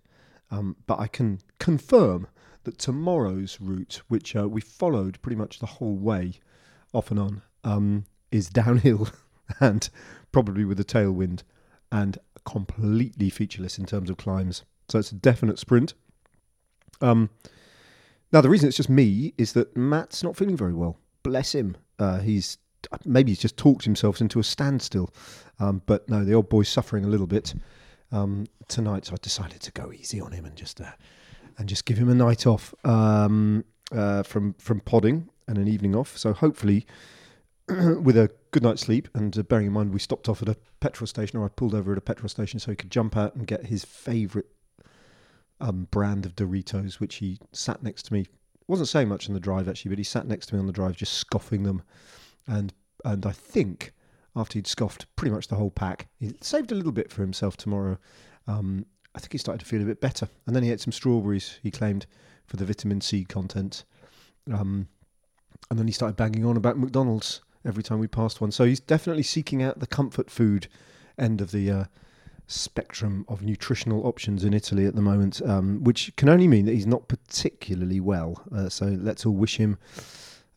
um, 0.51 0.75
but 0.87 0.99
I 0.99 1.07
can 1.07 1.39
confirm 1.59 2.27
that 2.63 2.77
tomorrow's 2.77 3.59
route, 3.59 4.01
which 4.07 4.35
uh, 4.35 4.47
we 4.47 4.61
followed 4.61 5.21
pretty 5.21 5.35
much 5.35 5.59
the 5.59 5.65
whole 5.65 5.95
way, 5.95 6.33
off 6.93 7.11
and 7.11 7.19
on, 7.19 7.41
um, 7.63 8.05
is 8.31 8.49
downhill 8.49 9.09
and 9.59 9.89
probably 10.31 10.65
with 10.65 10.79
a 10.79 10.85
tailwind 10.85 11.43
and 11.91 12.17
completely 12.45 13.29
featureless 13.29 13.77
in 13.77 13.85
terms 13.85 14.09
of 14.09 14.17
climbs. 14.17 14.63
So 14.89 14.99
it's 14.99 15.11
a 15.11 15.15
definite 15.15 15.59
sprint. 15.59 15.93
Um, 17.03 17.29
now, 18.31 18.41
the 18.41 18.49
reason 18.49 18.67
it's 18.67 18.77
just 18.77 18.89
me 18.89 19.33
is 19.37 19.53
that 19.53 19.77
Matt's 19.77 20.23
not 20.23 20.35
feeling 20.35 20.57
very 20.57 20.73
well. 20.73 20.97
Bless 21.21 21.53
him. 21.53 21.77
Uh, 21.99 22.19
he's 22.19 22.57
maybe 23.05 23.31
he's 23.31 23.39
just 23.39 23.57
talked 23.57 23.85
himself 23.85 24.21
into 24.21 24.39
a 24.39 24.43
standstill. 24.43 25.13
Um, 25.59 25.81
but 25.85 26.09
no, 26.09 26.23
the 26.23 26.33
old 26.33 26.49
boy's 26.49 26.69
suffering 26.69 27.05
a 27.05 27.07
little 27.07 27.27
bit 27.27 27.53
um, 28.11 28.47
tonight, 28.67 29.05
so 29.05 29.13
I 29.13 29.17
decided 29.21 29.61
to 29.61 29.71
go 29.71 29.91
easy 29.93 30.19
on 30.19 30.31
him 30.31 30.45
and 30.45 30.55
just 30.55 30.81
uh, 30.81 30.91
and 31.57 31.69
just 31.69 31.85
give 31.85 31.97
him 31.97 32.09
a 32.09 32.15
night 32.15 32.47
off 32.47 32.73
um, 32.85 33.63
uh, 33.91 34.23
from 34.23 34.53
from 34.55 34.79
podding 34.79 35.29
and 35.47 35.57
an 35.57 35.67
evening 35.67 35.95
off. 35.95 36.17
So 36.17 36.33
hopefully, 36.33 36.85
with 37.67 38.17
a 38.17 38.31
good 38.51 38.63
night's 38.63 38.81
sleep, 38.81 39.09
and 39.13 39.37
uh, 39.37 39.43
bearing 39.43 39.67
in 39.67 39.73
mind 39.73 39.93
we 39.93 39.99
stopped 39.99 40.27
off 40.27 40.41
at 40.41 40.49
a 40.49 40.57
petrol 40.79 41.07
station, 41.07 41.39
or 41.39 41.45
I 41.45 41.49
pulled 41.49 41.75
over 41.75 41.91
at 41.91 41.97
a 41.97 42.01
petrol 42.01 42.29
station 42.29 42.59
so 42.59 42.71
he 42.71 42.75
could 42.75 42.91
jump 42.91 43.15
out 43.15 43.35
and 43.35 43.45
get 43.45 43.67
his 43.67 43.85
favourite 43.85 44.47
um, 45.63 45.87
brand 45.91 46.25
of 46.25 46.35
Doritos, 46.35 46.99
which 46.99 47.15
he 47.15 47.39
sat 47.53 47.81
next 47.81 48.03
to 48.03 48.13
me. 48.13 48.27
wasn't 48.67 48.89
saying 48.89 49.07
much 49.07 49.29
on 49.29 49.33
the 49.33 49.39
drive 49.39 49.69
actually, 49.69 49.89
but 49.89 49.97
he 49.97 50.03
sat 50.03 50.27
next 50.27 50.47
to 50.47 50.55
me 50.55 50.59
on 50.59 50.67
the 50.67 50.73
drive, 50.73 50.95
just 50.95 51.13
scoffing 51.13 51.63
them, 51.63 51.81
and 52.47 52.73
and 53.05 53.25
I 53.25 53.31
think 53.31 53.93
after 54.35 54.57
he'd 54.57 54.67
scoffed 54.67 55.05
pretty 55.15 55.33
much 55.33 55.47
the 55.47 55.55
whole 55.55 55.71
pack, 55.71 56.07
he 56.19 56.33
saved 56.41 56.71
a 56.71 56.75
little 56.75 56.91
bit 56.91 57.11
for 57.11 57.21
himself 57.21 57.55
tomorrow. 57.55 57.97
Um, 58.47 58.85
I 59.15 59.19
think 59.19 59.31
he 59.31 59.37
started 59.37 59.59
to 59.59 59.65
feel 59.65 59.81
a 59.81 59.85
bit 59.85 60.01
better, 60.01 60.27
and 60.45 60.55
then 60.55 60.63
he 60.63 60.71
ate 60.71 60.81
some 60.81 60.91
strawberries. 60.91 61.59
He 61.63 61.71
claimed 61.71 62.07
for 62.45 62.57
the 62.57 62.65
vitamin 62.65 62.99
C 62.99 63.23
content, 63.23 63.85
um, 64.51 64.87
and 65.69 65.79
then 65.79 65.87
he 65.87 65.93
started 65.93 66.17
banging 66.17 66.45
on 66.45 66.57
about 66.57 66.77
McDonald's 66.77 67.41
every 67.65 67.83
time 67.83 67.99
we 67.99 68.07
passed 68.07 68.41
one. 68.41 68.51
So 68.51 68.65
he's 68.65 68.81
definitely 68.81 69.23
seeking 69.23 69.63
out 69.63 69.79
the 69.79 69.87
comfort 69.87 70.29
food 70.29 70.67
end 71.17 71.39
of 71.39 71.51
the 71.51 71.71
uh, 71.71 71.83
spectrum 72.47 73.25
of 73.27 73.41
nutritional 73.41 74.05
options 74.05 74.43
in 74.43 74.53
Italy 74.53 74.85
at 74.85 74.95
the 74.95 75.01
moment, 75.01 75.41
um, 75.45 75.83
which 75.83 76.15
can 76.15 76.29
only 76.29 76.47
mean 76.47 76.65
that 76.65 76.73
he's 76.73 76.87
not 76.87 77.07
particularly 77.07 77.99
well. 77.99 78.41
Uh, 78.55 78.69
so 78.69 78.85
let's 78.85 79.25
all 79.25 79.33
wish 79.33 79.57
him 79.57 79.77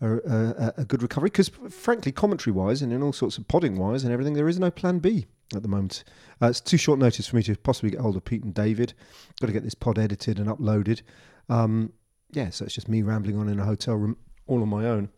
a, 0.00 0.16
a, 0.16 0.74
a 0.78 0.84
good 0.84 1.02
recovery. 1.02 1.28
Because 1.28 1.50
frankly, 1.70 2.12
commentary 2.12 2.52
wise 2.52 2.82
and 2.82 2.92
in 2.92 3.02
all 3.02 3.12
sorts 3.12 3.38
of 3.38 3.48
podding 3.48 3.76
wise 3.76 4.04
and 4.04 4.12
everything, 4.12 4.34
there 4.34 4.48
is 4.48 4.58
no 4.58 4.70
plan 4.70 4.98
B 4.98 5.26
at 5.54 5.62
the 5.62 5.68
moment. 5.68 6.04
Uh, 6.42 6.48
it's 6.48 6.60
too 6.60 6.76
short 6.76 6.98
notice 6.98 7.28
for 7.28 7.36
me 7.36 7.42
to 7.44 7.56
possibly 7.56 7.90
get 7.90 8.00
hold 8.00 8.16
of 8.16 8.24
Pete 8.24 8.42
and 8.42 8.54
David. 8.54 8.92
Got 9.40 9.46
to 9.46 9.52
get 9.52 9.62
this 9.62 9.74
pod 9.74 9.98
edited 9.98 10.38
and 10.38 10.48
uploaded. 10.48 11.02
Um, 11.48 11.92
yeah, 12.32 12.50
so 12.50 12.64
it's 12.64 12.74
just 12.74 12.88
me 12.88 13.02
rambling 13.02 13.38
on 13.38 13.48
in 13.48 13.60
a 13.60 13.64
hotel 13.64 13.94
room 13.94 14.16
all 14.46 14.62
on 14.62 14.68
my 14.68 14.86
own. 14.86 15.08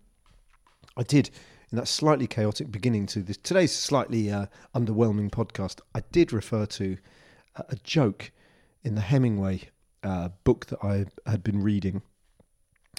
I 0.96 1.02
did 1.02 1.30
in 1.70 1.76
that 1.76 1.88
slightly 1.88 2.26
chaotic 2.26 2.70
beginning 2.70 3.06
to 3.06 3.22
this 3.22 3.36
today's 3.36 3.72
slightly 3.72 4.30
uh, 4.30 4.46
underwhelming 4.74 5.30
podcast, 5.30 5.80
I 5.94 6.02
did 6.12 6.32
refer 6.32 6.66
to 6.66 6.96
a, 7.56 7.76
joke 7.82 8.30
in 8.82 8.94
the 8.94 9.00
Hemingway 9.00 9.68
uh, 10.02 10.30
book 10.44 10.66
that 10.66 10.78
I 10.82 11.06
had 11.28 11.42
been 11.42 11.62
reading, 11.62 12.02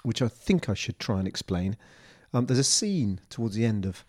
which 0.04 0.22
I 0.22 0.28
think 0.28 0.70
I 0.70 0.74
should 0.74 1.00
try 1.00 1.20
and 1.20 1.28
explain. 1.28 1.78
Um, 2.34 2.46
there's 2.46 2.60
a 2.60 2.64
scene 2.64 3.22
towards 3.30 3.56
the 3.56 3.66
end 3.66 3.86
of 3.86 4.06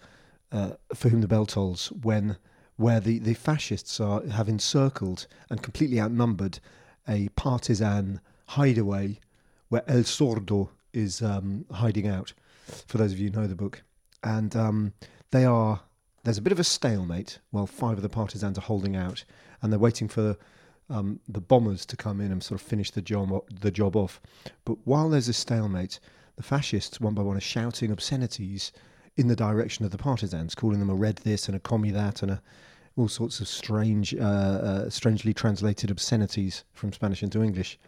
uh, 0.52 0.72
For 0.94 1.08
Whom 1.08 1.20
the 1.20 1.28
Bell 1.28 1.46
Tolls 1.46 1.92
when 2.02 2.36
where 2.76 3.00
the, 3.00 3.18
the 3.18 3.34
fascists 3.34 4.00
are 4.00 4.26
have 4.26 4.48
encircled 4.48 5.26
and 5.50 5.62
completely 5.62 6.00
outnumbered 6.00 6.58
a 7.06 7.28
partisan 7.30 8.20
hideaway 8.48 9.20
where 9.68 9.84
El 9.86 10.02
Sordo 10.02 10.70
is 10.92 11.22
um, 11.22 11.66
hiding 11.70 12.08
out. 12.08 12.32
For 12.86 12.98
those 12.98 13.12
of 13.12 13.18
you 13.18 13.30
who 13.30 13.40
know 13.40 13.46
the 13.46 13.54
book, 13.54 13.82
and 14.22 14.54
um, 14.56 14.92
they 15.30 15.44
are 15.44 15.80
there's 16.24 16.38
a 16.38 16.42
bit 16.42 16.52
of 16.52 16.60
a 16.60 16.64
stalemate 16.64 17.38
while 17.50 17.66
five 17.66 17.96
of 17.96 18.02
the 18.02 18.08
partisans 18.08 18.58
are 18.58 18.62
holding 18.62 18.96
out, 18.96 19.24
and 19.62 19.72
they're 19.72 19.78
waiting 19.78 20.08
for 20.08 20.36
um, 20.90 21.20
the 21.28 21.40
bombers 21.40 21.86
to 21.86 21.96
come 21.96 22.20
in 22.20 22.32
and 22.32 22.42
sort 22.42 22.60
of 22.60 22.66
finish 22.66 22.90
the 22.90 23.02
job 23.02 23.32
the 23.60 23.70
job 23.70 23.96
off. 23.96 24.20
But 24.64 24.78
while 24.84 25.08
there's 25.08 25.28
a 25.28 25.32
stalemate, 25.32 26.00
the 26.36 26.42
fascists 26.42 27.00
one 27.00 27.14
by 27.14 27.22
one 27.22 27.36
are 27.36 27.40
shouting 27.40 27.90
obscenities 27.90 28.72
in 29.16 29.28
the 29.28 29.36
direction 29.36 29.84
of 29.84 29.90
the 29.90 29.98
partisans, 29.98 30.54
calling 30.54 30.80
them 30.80 30.90
a 30.90 30.94
red 30.94 31.16
this 31.16 31.46
and 31.48 31.56
a 31.56 31.60
commie 31.60 31.90
that 31.90 32.22
and 32.22 32.32
a, 32.32 32.42
all 32.96 33.08
sorts 33.08 33.40
of 33.40 33.48
strange, 33.48 34.14
uh, 34.14 34.18
uh, 34.18 34.90
strangely 34.90 35.34
translated 35.34 35.90
obscenities 35.90 36.64
from 36.72 36.92
Spanish 36.92 37.22
into 37.22 37.42
English. 37.42 37.78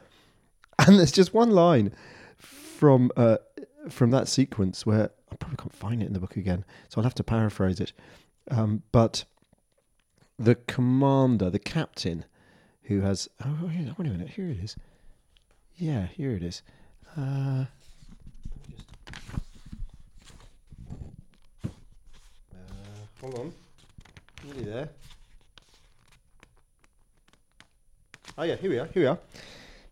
And 0.79 0.99
there's 0.99 1.13
just 1.13 1.35
one 1.35 1.51
line 1.51 1.93
from 2.37 3.11
uh, 3.17 3.39
from 3.89 4.11
that 4.11 4.29
sequence 4.29 4.87
where 4.87 5.11
I 5.33 5.37
probably 5.37 5.57
can't 5.57 5.73
find 5.75 6.03
it 6.03 6.07
in 6.07 6.13
the 6.13 6.21
book 6.21 6.37
again, 6.37 6.65
so 6.89 7.01
I'll 7.01 7.05
have 7.05 7.15
to 7.15 7.25
paraphrase 7.25 7.81
it. 7.81 7.93
Um, 8.51 8.83
but 8.93 9.25
the 10.39 10.57
commander, 10.57 11.49
the 11.49 11.59
captain, 11.59 12.27
who 12.83 13.01
has 13.01 13.29
oh 13.45 13.59
wait 13.63 13.89
a 13.99 14.03
minute, 14.03 14.29
here 14.31 14.49
it 14.49 14.59
is. 14.59 14.77
Yeah, 15.77 16.07
here 16.07 16.33
it 16.33 16.43
is. 16.43 16.63
Uh, 17.17 17.65
uh, 21.65 22.99
hold 23.21 23.39
on, 23.39 23.53
nearly 24.45 24.65
there. 24.65 24.89
Oh 28.37 28.43
yeah, 28.43 28.57
here 28.57 28.71
we 28.71 28.79
are. 28.79 28.87
Here 28.87 29.03
we 29.03 29.07
are. 29.07 29.19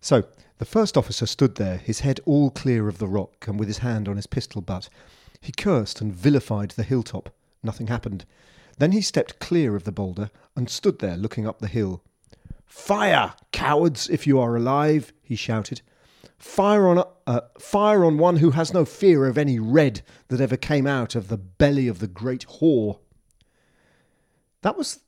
So 0.02 0.24
the 0.58 0.64
first 0.66 0.98
officer 0.98 1.24
stood 1.24 1.54
there, 1.54 1.78
his 1.78 2.00
head 2.00 2.20
all 2.26 2.50
clear 2.50 2.88
of 2.88 2.98
the 2.98 3.08
rock, 3.08 3.46
and 3.48 3.58
with 3.58 3.68
his 3.68 3.78
hand 3.78 4.06
on 4.06 4.16
his 4.16 4.26
pistol 4.26 4.60
butt. 4.60 4.90
He 5.40 5.52
cursed 5.52 6.00
and 6.00 6.14
vilified 6.14 6.72
the 6.72 6.82
hilltop. 6.82 7.34
Nothing 7.62 7.86
happened. 7.86 8.24
Then 8.78 8.92
he 8.92 9.00
stepped 9.00 9.40
clear 9.40 9.76
of 9.76 9.84
the 9.84 9.92
boulder 9.92 10.30
and 10.56 10.68
stood 10.68 10.98
there 10.98 11.16
looking 11.16 11.46
up 11.46 11.58
the 11.58 11.66
hill. 11.66 12.02
Fire, 12.66 13.34
cowards, 13.52 14.08
if 14.08 14.26
you 14.26 14.38
are 14.38 14.56
alive, 14.56 15.12
he 15.22 15.36
shouted. 15.36 15.82
Fire 16.38 16.88
on, 16.88 17.04
uh, 17.26 17.40
fire 17.58 18.04
on 18.04 18.16
one 18.16 18.36
who 18.36 18.52
has 18.52 18.72
no 18.72 18.84
fear 18.84 19.26
of 19.26 19.36
any 19.36 19.58
red 19.58 20.02
that 20.28 20.40
ever 20.40 20.56
came 20.56 20.86
out 20.86 21.14
of 21.14 21.28
the 21.28 21.36
belly 21.36 21.88
of 21.88 21.98
the 21.98 22.06
great 22.06 22.46
whore. 22.46 23.00
That 24.62 24.78
was. 24.78 25.00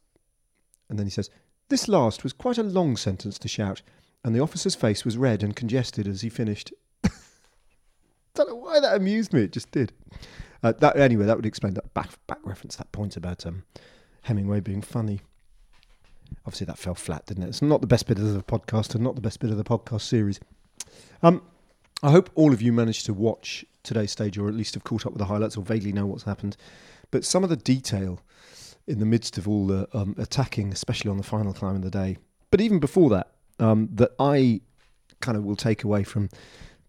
And 0.90 0.98
then 0.98 1.06
he 1.06 1.10
says, 1.10 1.30
This 1.68 1.88
last 1.88 2.22
was 2.22 2.32
quite 2.32 2.58
a 2.58 2.62
long 2.62 2.96
sentence 2.96 3.38
to 3.38 3.48
shout, 3.48 3.80
and 4.24 4.34
the 4.34 4.40
officer's 4.40 4.74
face 4.74 5.04
was 5.04 5.16
red 5.16 5.42
and 5.42 5.56
congested 5.56 6.06
as 6.06 6.20
he 6.20 6.28
finished. 6.28 6.72
Don't 8.34 8.48
know 8.48 8.56
why 8.56 8.80
that 8.80 8.96
amused 8.96 9.32
me. 9.32 9.42
It 9.42 9.52
just 9.52 9.70
did. 9.70 9.92
Uh, 10.62 10.72
that 10.78 10.96
anyway, 10.96 11.26
that 11.26 11.36
would 11.36 11.46
explain 11.46 11.74
that 11.74 11.92
back 11.92 12.10
back 12.26 12.38
reference 12.44 12.76
that 12.76 12.90
point 12.92 13.16
about 13.16 13.44
um, 13.44 13.64
Hemingway 14.22 14.60
being 14.60 14.82
funny. 14.82 15.20
Obviously, 16.46 16.64
that 16.66 16.78
fell 16.78 16.94
flat, 16.94 17.26
didn't 17.26 17.44
it? 17.44 17.48
It's 17.48 17.62
not 17.62 17.80
the 17.80 17.86
best 17.86 18.06
bit 18.06 18.18
of 18.18 18.32
the 18.32 18.42
podcast, 18.42 18.94
and 18.94 19.04
not 19.04 19.16
the 19.16 19.20
best 19.20 19.40
bit 19.40 19.50
of 19.50 19.56
the 19.56 19.64
podcast 19.64 20.02
series. 20.02 20.40
Um, 21.22 21.42
I 22.02 22.10
hope 22.10 22.30
all 22.34 22.52
of 22.52 22.62
you 22.62 22.72
managed 22.72 23.06
to 23.06 23.14
watch 23.14 23.64
today's 23.82 24.12
stage, 24.12 24.38
or 24.38 24.48
at 24.48 24.54
least 24.54 24.74
have 24.74 24.84
caught 24.84 25.04
up 25.04 25.12
with 25.12 25.18
the 25.18 25.26
highlights, 25.26 25.56
or 25.56 25.64
vaguely 25.64 25.92
know 25.92 26.06
what's 26.06 26.24
happened. 26.24 26.56
But 27.10 27.24
some 27.24 27.44
of 27.44 27.50
the 27.50 27.56
detail 27.56 28.20
in 28.86 28.98
the 28.98 29.06
midst 29.06 29.36
of 29.36 29.46
all 29.46 29.66
the 29.66 29.88
um, 29.92 30.14
attacking, 30.18 30.72
especially 30.72 31.10
on 31.10 31.18
the 31.18 31.22
final 31.22 31.52
climb 31.52 31.76
of 31.76 31.82
the 31.82 31.90
day, 31.90 32.16
but 32.50 32.60
even 32.60 32.78
before 32.78 33.10
that, 33.10 33.32
um, 33.58 33.88
that 33.92 34.12
I 34.18 34.62
kind 35.20 35.36
of 35.36 35.44
will 35.44 35.56
take 35.56 35.84
away 35.84 36.02
from 36.02 36.28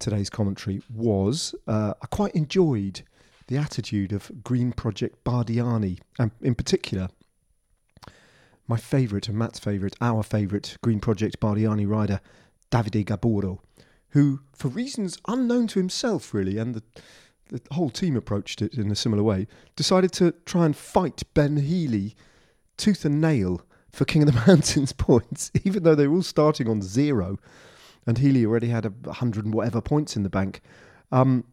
today's 0.03 0.29
commentary 0.29 0.81
was 0.93 1.55
uh, 1.65 1.93
I 2.01 2.05
quite 2.07 2.35
enjoyed 2.35 3.03
the 3.47 3.57
attitude 3.57 4.11
of 4.11 4.29
Green 4.43 4.73
Project 4.73 5.23
Bardiani, 5.23 5.99
and 6.19 6.31
in 6.41 6.55
particular, 6.55 7.07
my 8.67 8.77
favourite 8.77 9.29
and 9.29 9.37
Matt's 9.37 9.59
favourite, 9.59 9.95
our 10.01 10.21
favourite 10.21 10.77
Green 10.81 10.99
Project 10.99 11.39
Bardiani 11.39 11.87
rider, 11.87 12.19
Davide 12.69 13.05
Gaburo, 13.05 13.59
who, 14.09 14.41
for 14.53 14.67
reasons 14.67 15.17
unknown 15.27 15.67
to 15.67 15.79
himself 15.79 16.33
really, 16.33 16.57
and 16.57 16.75
the, 16.75 16.83
the 17.47 17.61
whole 17.71 17.89
team 17.89 18.17
approached 18.17 18.61
it 18.61 18.73
in 18.73 18.91
a 18.91 18.95
similar 18.95 19.23
way, 19.23 19.47
decided 19.77 20.11
to 20.13 20.33
try 20.45 20.65
and 20.65 20.75
fight 20.75 21.23
Ben 21.33 21.57
Healy 21.57 22.13
tooth 22.75 23.05
and 23.05 23.21
nail 23.21 23.61
for 23.89 24.03
King 24.03 24.23
of 24.23 24.33
the 24.33 24.43
Mountains 24.47 24.91
points, 24.91 25.49
even 25.63 25.83
though 25.83 25.95
they 25.95 26.07
were 26.07 26.15
all 26.15 26.23
starting 26.23 26.67
on 26.67 26.81
zero, 26.81 27.37
and 28.05 28.17
Healy 28.17 28.45
already 28.45 28.67
had 28.67 28.85
a 28.85 29.13
hundred 29.13 29.45
and 29.45 29.53
whatever 29.53 29.81
points 29.81 30.15
in 30.15 30.23
the 30.23 30.29
bank. 30.29 30.61
Um, 31.11 31.45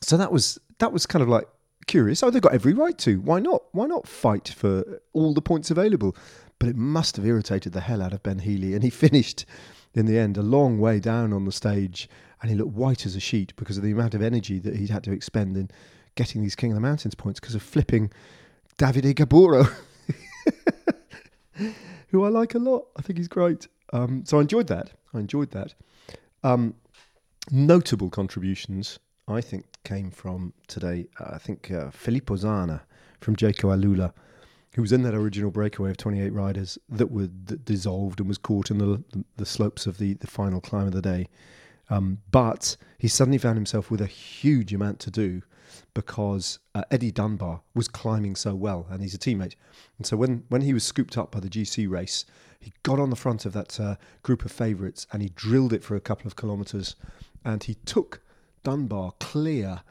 so 0.00 0.16
that 0.16 0.32
was 0.32 0.58
that 0.78 0.92
was 0.92 1.06
kind 1.06 1.22
of 1.22 1.28
like 1.28 1.48
curious. 1.86 2.22
Oh, 2.22 2.30
they've 2.30 2.42
got 2.42 2.54
every 2.54 2.72
right 2.72 2.96
to. 2.98 3.20
Why 3.20 3.40
not? 3.40 3.64
Why 3.72 3.86
not 3.86 4.06
fight 4.06 4.48
for 4.48 5.00
all 5.12 5.34
the 5.34 5.42
points 5.42 5.70
available? 5.70 6.16
But 6.58 6.68
it 6.68 6.76
must 6.76 7.16
have 7.16 7.26
irritated 7.26 7.72
the 7.72 7.80
hell 7.80 8.02
out 8.02 8.12
of 8.12 8.22
Ben 8.22 8.38
Healy, 8.40 8.74
and 8.74 8.82
he 8.82 8.90
finished 9.06 9.44
in 9.94 10.06
the 10.06 10.18
end 10.18 10.36
a 10.36 10.42
long 10.42 10.78
way 10.78 11.00
down 11.00 11.32
on 11.32 11.44
the 11.44 11.52
stage, 11.52 12.08
and 12.40 12.50
he 12.50 12.56
looked 12.56 12.74
white 12.74 13.06
as 13.06 13.16
a 13.16 13.20
sheet 13.20 13.54
because 13.56 13.76
of 13.76 13.82
the 13.82 13.92
amount 13.92 14.14
of 14.14 14.22
energy 14.22 14.58
that 14.58 14.76
he'd 14.76 14.90
had 14.90 15.04
to 15.04 15.12
expend 15.12 15.56
in 15.56 15.70
getting 16.14 16.42
these 16.42 16.54
King 16.54 16.72
of 16.72 16.76
the 16.76 16.80
Mountains 16.80 17.14
points 17.14 17.40
because 17.40 17.54
of 17.54 17.62
flipping 17.62 18.10
Davide 18.78 19.14
Gaburo, 19.14 19.72
who 22.08 22.24
I 22.24 22.28
like 22.28 22.54
a 22.54 22.58
lot. 22.58 22.86
I 22.96 23.02
think 23.02 23.18
he's 23.18 23.28
great. 23.28 23.68
Um, 23.92 24.24
so 24.24 24.38
I 24.38 24.42
enjoyed 24.42 24.66
that. 24.68 24.90
I 25.12 25.20
enjoyed 25.20 25.50
that. 25.52 25.74
Um, 26.42 26.74
notable 27.50 28.10
contributions 28.10 28.98
I 29.26 29.40
think 29.40 29.64
came 29.84 30.10
from 30.10 30.52
today. 30.66 31.06
Uh, 31.18 31.30
I 31.32 31.38
think 31.38 31.70
uh, 31.70 31.90
Filippo 31.90 32.36
Zana 32.36 32.82
from 33.20 33.36
Jayco 33.36 33.74
AlUla, 33.74 34.12
who 34.74 34.82
was 34.82 34.92
in 34.92 35.02
that 35.02 35.14
original 35.14 35.50
breakaway 35.50 35.90
of 35.90 35.96
28 35.96 36.32
riders 36.32 36.78
that 36.88 37.10
were 37.10 37.28
dissolved 37.28 38.20
and 38.20 38.28
was 38.28 38.38
caught 38.38 38.70
in 38.70 38.78
the, 38.78 39.02
the 39.36 39.46
slopes 39.46 39.86
of 39.86 39.98
the, 39.98 40.14
the 40.14 40.26
final 40.26 40.60
climb 40.60 40.86
of 40.86 40.92
the 40.92 41.02
day. 41.02 41.28
Um, 41.90 42.18
but 42.30 42.76
he 42.98 43.08
suddenly 43.08 43.38
found 43.38 43.56
himself 43.56 43.90
with 43.90 44.00
a 44.00 44.06
huge 44.06 44.72
amount 44.72 45.00
to 45.00 45.10
do 45.10 45.42
because 45.92 46.58
uh, 46.74 46.82
Eddie 46.90 47.10
Dunbar 47.10 47.62
was 47.74 47.88
climbing 47.88 48.36
so 48.36 48.54
well, 48.54 48.86
and 48.90 49.02
he's 49.02 49.14
a 49.14 49.18
teammate. 49.18 49.54
And 49.98 50.06
so 50.06 50.16
when, 50.16 50.44
when 50.48 50.62
he 50.62 50.74
was 50.74 50.84
scooped 50.84 51.16
up 51.16 51.30
by 51.30 51.40
the 51.40 51.48
GC 51.48 51.88
race, 51.88 52.24
he 52.60 52.72
got 52.82 52.98
on 52.98 53.10
the 53.10 53.16
front 53.16 53.44
of 53.44 53.52
that 53.52 53.78
uh, 53.78 53.96
group 54.22 54.44
of 54.44 54.50
favourites 54.50 55.06
and 55.12 55.20
he 55.20 55.30
drilled 55.34 55.72
it 55.72 55.84
for 55.84 55.96
a 55.96 56.00
couple 56.00 56.26
of 56.26 56.36
kilometres, 56.36 56.96
and 57.44 57.62
he 57.62 57.74
took 57.84 58.22
Dunbar 58.62 59.12
clear, 59.20 59.82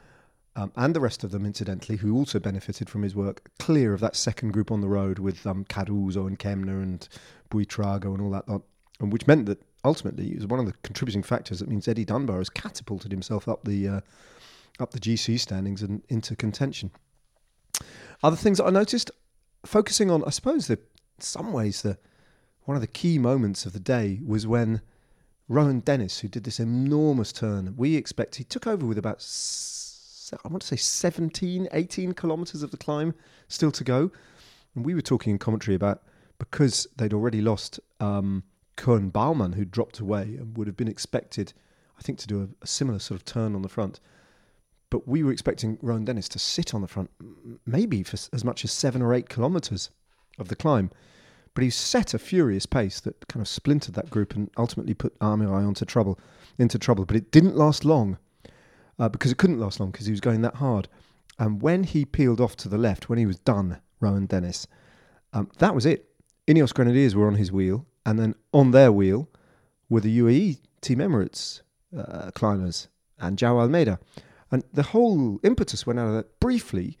um, 0.56 0.72
and 0.76 0.94
the 0.94 1.00
rest 1.00 1.24
of 1.24 1.30
them, 1.30 1.46
incidentally, 1.46 1.96
who 1.98 2.14
also 2.14 2.38
benefited 2.38 2.90
from 2.90 3.02
his 3.02 3.14
work, 3.14 3.50
clear 3.58 3.94
of 3.94 4.00
that 4.00 4.16
second 4.16 4.52
group 4.52 4.70
on 4.70 4.80
the 4.80 4.88
road 4.88 5.18
with 5.18 5.46
um, 5.46 5.64
Caruso 5.64 6.26
and 6.26 6.38
Kämna 6.38 6.82
and 6.82 7.08
Buitrago 7.50 8.06
and 8.06 8.20
all 8.20 8.30
that 8.30 8.48
lot, 8.48 8.62
and 9.00 9.12
which 9.12 9.26
meant 9.26 9.46
that 9.46 9.62
ultimately 9.84 10.30
it 10.30 10.36
was 10.36 10.46
one 10.46 10.60
of 10.60 10.66
the 10.66 10.74
contributing 10.82 11.22
factors 11.22 11.60
that 11.60 11.68
means 11.68 11.86
Eddie 11.86 12.04
Dunbar 12.04 12.38
has 12.38 12.50
catapulted 12.50 13.10
himself 13.10 13.48
up 13.48 13.64
the 13.64 13.88
uh, 13.88 14.00
up 14.80 14.90
the 14.90 15.00
GC 15.00 15.38
standings 15.38 15.82
and 15.82 16.02
into 16.08 16.34
contention. 16.34 16.90
Other 18.22 18.36
things 18.36 18.58
that 18.58 18.64
I 18.64 18.70
noticed, 18.70 19.10
focusing 19.64 20.10
on, 20.10 20.24
I 20.24 20.30
suppose, 20.30 20.66
the 20.66 20.74
in 20.74 21.20
some 21.20 21.52
ways 21.52 21.82
the 21.82 21.98
one 22.64 22.76
of 22.76 22.80
the 22.80 22.86
key 22.86 23.18
moments 23.18 23.66
of 23.66 23.72
the 23.72 23.80
day 23.80 24.20
was 24.24 24.46
when 24.46 24.80
Rohan 25.48 25.80
Dennis, 25.80 26.20
who 26.20 26.28
did 26.28 26.44
this 26.44 26.58
enormous 26.58 27.32
turn, 27.32 27.74
we 27.76 27.96
expect 27.96 28.36
he 28.36 28.44
took 28.44 28.66
over 28.66 28.86
with 28.86 28.96
about, 28.96 29.18
I 30.42 30.48
want 30.48 30.62
to 30.62 30.68
say 30.68 30.76
17, 30.76 31.68
18 31.70 32.14
kilometres 32.14 32.62
of 32.62 32.70
the 32.70 32.78
climb 32.78 33.14
still 33.48 33.70
to 33.72 33.84
go. 33.84 34.10
And 34.74 34.84
we 34.84 34.94
were 34.94 35.02
talking 35.02 35.30
in 35.30 35.38
commentary 35.38 35.74
about 35.74 36.02
because 36.38 36.86
they'd 36.96 37.12
already 37.12 37.42
lost 37.42 37.78
um, 38.00 38.42
Koen 38.76 39.10
Bouwman, 39.10 39.54
who 39.54 39.64
dropped 39.64 40.00
away 40.00 40.22
and 40.38 40.56
would 40.56 40.66
have 40.66 40.76
been 40.76 40.88
expected, 40.88 41.52
I 41.98 42.02
think, 42.02 42.18
to 42.20 42.26
do 42.26 42.42
a, 42.42 42.48
a 42.62 42.66
similar 42.66 42.98
sort 42.98 43.20
of 43.20 43.24
turn 43.24 43.54
on 43.54 43.62
the 43.62 43.68
front. 43.68 44.00
But 44.90 45.08
we 45.08 45.22
were 45.22 45.32
expecting 45.32 45.78
Rohan 45.82 46.04
Dennis 46.04 46.28
to 46.30 46.38
sit 46.38 46.74
on 46.74 46.80
the 46.80 46.88
front, 46.88 47.10
maybe 47.66 48.02
for 48.02 48.16
as 48.32 48.44
much 48.44 48.64
as 48.64 48.72
seven 48.72 49.02
or 49.02 49.12
eight 49.14 49.28
kilometres 49.28 49.90
of 50.38 50.48
the 50.48 50.56
climb. 50.56 50.90
But 51.54 51.64
he 51.64 51.70
set 51.70 52.14
a 52.14 52.18
furious 52.18 52.66
pace 52.66 53.00
that 53.00 53.28
kind 53.28 53.40
of 53.40 53.48
splintered 53.48 53.94
that 53.94 54.10
group 54.10 54.34
and 54.34 54.50
ultimately 54.56 54.94
put 54.94 55.18
Armirail 55.20 55.66
onto 55.66 55.84
trouble, 55.84 56.18
into 56.58 56.78
trouble. 56.78 57.04
But 57.04 57.16
it 57.16 57.30
didn't 57.30 57.56
last 57.56 57.84
long 57.84 58.18
uh, 58.98 59.08
because 59.08 59.32
it 59.32 59.38
couldn't 59.38 59.60
last 59.60 59.80
long 59.80 59.90
because 59.90 60.06
he 60.06 60.12
was 60.12 60.20
going 60.20 60.42
that 60.42 60.56
hard. 60.56 60.88
And 61.38 61.62
when 61.62 61.84
he 61.84 62.04
peeled 62.04 62.40
off 62.40 62.56
to 62.56 62.68
the 62.68 62.78
left, 62.78 63.08
when 63.08 63.18
he 63.18 63.26
was 63.26 63.38
done, 63.38 63.80
Rohan 64.00 64.26
Dennis, 64.26 64.66
um, 65.32 65.50
that 65.58 65.74
was 65.74 65.86
it. 65.86 66.08
Ineos 66.46 66.74
Grenadiers 66.74 67.14
were 67.14 67.26
on 67.26 67.34
his 67.34 67.50
wheel, 67.50 67.86
and 68.06 68.18
then 68.18 68.34
on 68.52 68.70
their 68.70 68.92
wheel 68.92 69.28
were 69.88 70.00
the 70.00 70.18
UAE 70.18 70.58
Team 70.80 70.98
Emirates 70.98 71.62
uh, 71.96 72.30
climbers 72.32 72.88
and 73.18 73.38
Joao 73.38 73.60
Almeida. 73.60 73.98
And 74.50 74.62
the 74.72 74.82
whole 74.82 75.40
impetus 75.42 75.86
went 75.86 75.98
out 75.98 76.08
of 76.08 76.14
that 76.14 76.40
briefly, 76.40 76.98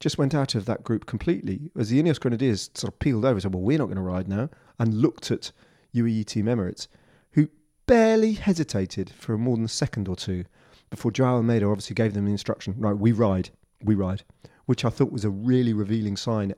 just 0.00 0.18
went 0.18 0.34
out 0.34 0.54
of 0.54 0.64
that 0.66 0.84
group 0.84 1.06
completely 1.06 1.70
as 1.78 1.90
the 1.90 2.02
Ineos 2.02 2.20
Grenadiers 2.20 2.70
sort 2.74 2.92
of 2.92 2.98
peeled 2.98 3.24
over 3.24 3.34
and 3.34 3.42
said, 3.42 3.54
Well, 3.54 3.62
we're 3.62 3.78
not 3.78 3.86
going 3.86 3.96
to 3.96 4.02
ride 4.02 4.28
now, 4.28 4.48
and 4.78 4.94
looked 4.94 5.30
at 5.30 5.52
UAE 5.94 6.26
Team 6.26 6.46
Emirates, 6.46 6.88
who 7.32 7.48
barely 7.86 8.32
hesitated 8.32 9.10
for 9.10 9.36
more 9.36 9.56
than 9.56 9.64
a 9.64 9.68
second 9.68 10.08
or 10.08 10.16
two 10.16 10.44
before 10.90 11.10
Joao 11.10 11.36
Almeida 11.36 11.66
obviously 11.66 11.94
gave 11.94 12.14
them 12.14 12.24
the 12.24 12.30
instruction, 12.30 12.74
right, 12.78 12.96
we 12.96 13.12
ride, 13.12 13.50
we 13.82 13.94
ride, 13.94 14.22
which 14.66 14.84
I 14.84 14.90
thought 14.90 15.10
was 15.10 15.24
a 15.24 15.30
really 15.30 15.72
revealing 15.72 16.16
sign 16.16 16.54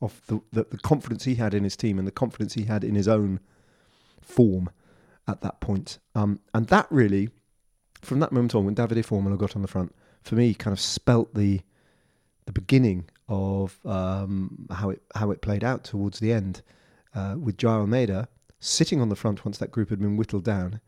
of 0.00 0.20
the, 0.26 0.40
the, 0.52 0.64
the 0.70 0.78
confidence 0.78 1.24
he 1.24 1.34
had 1.34 1.54
in 1.54 1.64
his 1.64 1.76
team 1.76 1.98
and 1.98 2.06
the 2.06 2.12
confidence 2.12 2.54
he 2.54 2.64
had 2.64 2.84
in 2.84 2.94
his 2.94 3.08
own 3.08 3.40
form 4.20 4.70
at 5.28 5.40
that 5.42 5.60
point. 5.60 5.98
Um, 6.14 6.40
and 6.54 6.66
that 6.68 6.86
really, 6.90 7.30
from 8.02 8.20
that 8.20 8.32
moment 8.32 8.54
on, 8.54 8.64
when 8.64 8.74
Davide 8.74 9.04
Formolo 9.04 9.36
got 9.38 9.56
on 9.56 9.62
the 9.62 9.68
front, 9.68 9.94
for 10.22 10.34
me, 10.34 10.54
kind 10.54 10.72
of 10.72 10.80
spelt 10.80 11.34
the 11.34 11.60
the 12.46 12.52
beginning 12.52 13.08
of 13.28 13.78
um, 13.84 14.66
how 14.70 14.90
it 14.90 15.02
how 15.14 15.30
it 15.30 15.40
played 15.40 15.62
out 15.62 15.84
towards 15.84 16.18
the 16.18 16.32
end, 16.32 16.62
uh, 17.14 17.36
with 17.38 17.56
Joao 17.56 17.80
Almeida 17.80 18.28
sitting 18.60 19.00
on 19.00 19.08
the 19.08 19.16
front 19.16 19.44
once 19.44 19.58
that 19.58 19.70
group 19.70 19.88
had 19.88 19.98
been 19.98 20.16
whittled 20.16 20.44
down, 20.44 20.80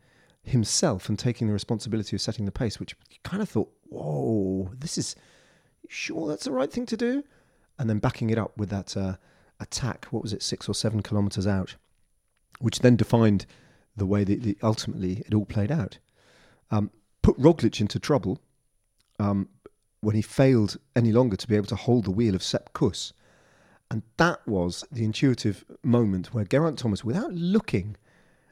himself 0.43 1.09
and 1.09 1.17
taking 1.17 1.47
the 1.47 1.53
responsibility 1.53 2.15
of 2.15 2.21
setting 2.21 2.45
the 2.45 2.51
pace, 2.51 2.79
which 2.79 2.95
you 3.09 3.17
kind 3.23 3.41
of 3.41 3.49
thought, 3.49 3.71
whoa, 3.89 4.71
this 4.77 4.97
is 4.97 5.15
sure 5.89 6.27
that's 6.27 6.45
the 6.45 6.51
right 6.51 6.71
thing 6.71 6.85
to 6.85 6.97
do, 6.97 7.23
and 7.77 7.89
then 7.89 7.99
backing 7.99 8.29
it 8.29 8.37
up 8.37 8.57
with 8.57 8.69
that 8.69 8.95
uh, 8.95 9.15
attack. 9.59 10.05
What 10.05 10.23
was 10.23 10.33
it, 10.33 10.43
six 10.43 10.69
or 10.69 10.73
seven 10.73 11.01
kilometres 11.01 11.47
out, 11.47 11.75
which 12.59 12.79
then 12.79 12.95
defined 12.95 13.45
the 13.95 14.05
way 14.05 14.23
that 14.23 14.43
the, 14.43 14.57
ultimately 14.63 15.23
it 15.25 15.33
all 15.33 15.45
played 15.45 15.71
out. 15.71 15.97
Um, 16.71 16.91
put 17.21 17.37
Roglic 17.37 17.79
into 17.79 17.99
trouble 17.99 18.39
um, 19.19 19.49
when 20.01 20.15
he 20.15 20.21
failed 20.21 20.77
any 20.95 21.11
longer 21.11 21.37
to 21.37 21.47
be 21.47 21.55
able 21.55 21.67
to 21.67 21.75
hold 21.75 22.05
the 22.05 22.11
wheel 22.11 22.35
of 22.35 22.43
Sepp 22.43 22.73
Kuss. 22.73 23.13
And 23.91 24.01
that 24.17 24.45
was 24.47 24.83
the 24.91 25.05
intuitive 25.05 25.63
moment 25.83 26.33
where 26.33 26.45
Geraint 26.45 26.79
Thomas, 26.79 27.03
without 27.03 27.31
looking 27.31 27.95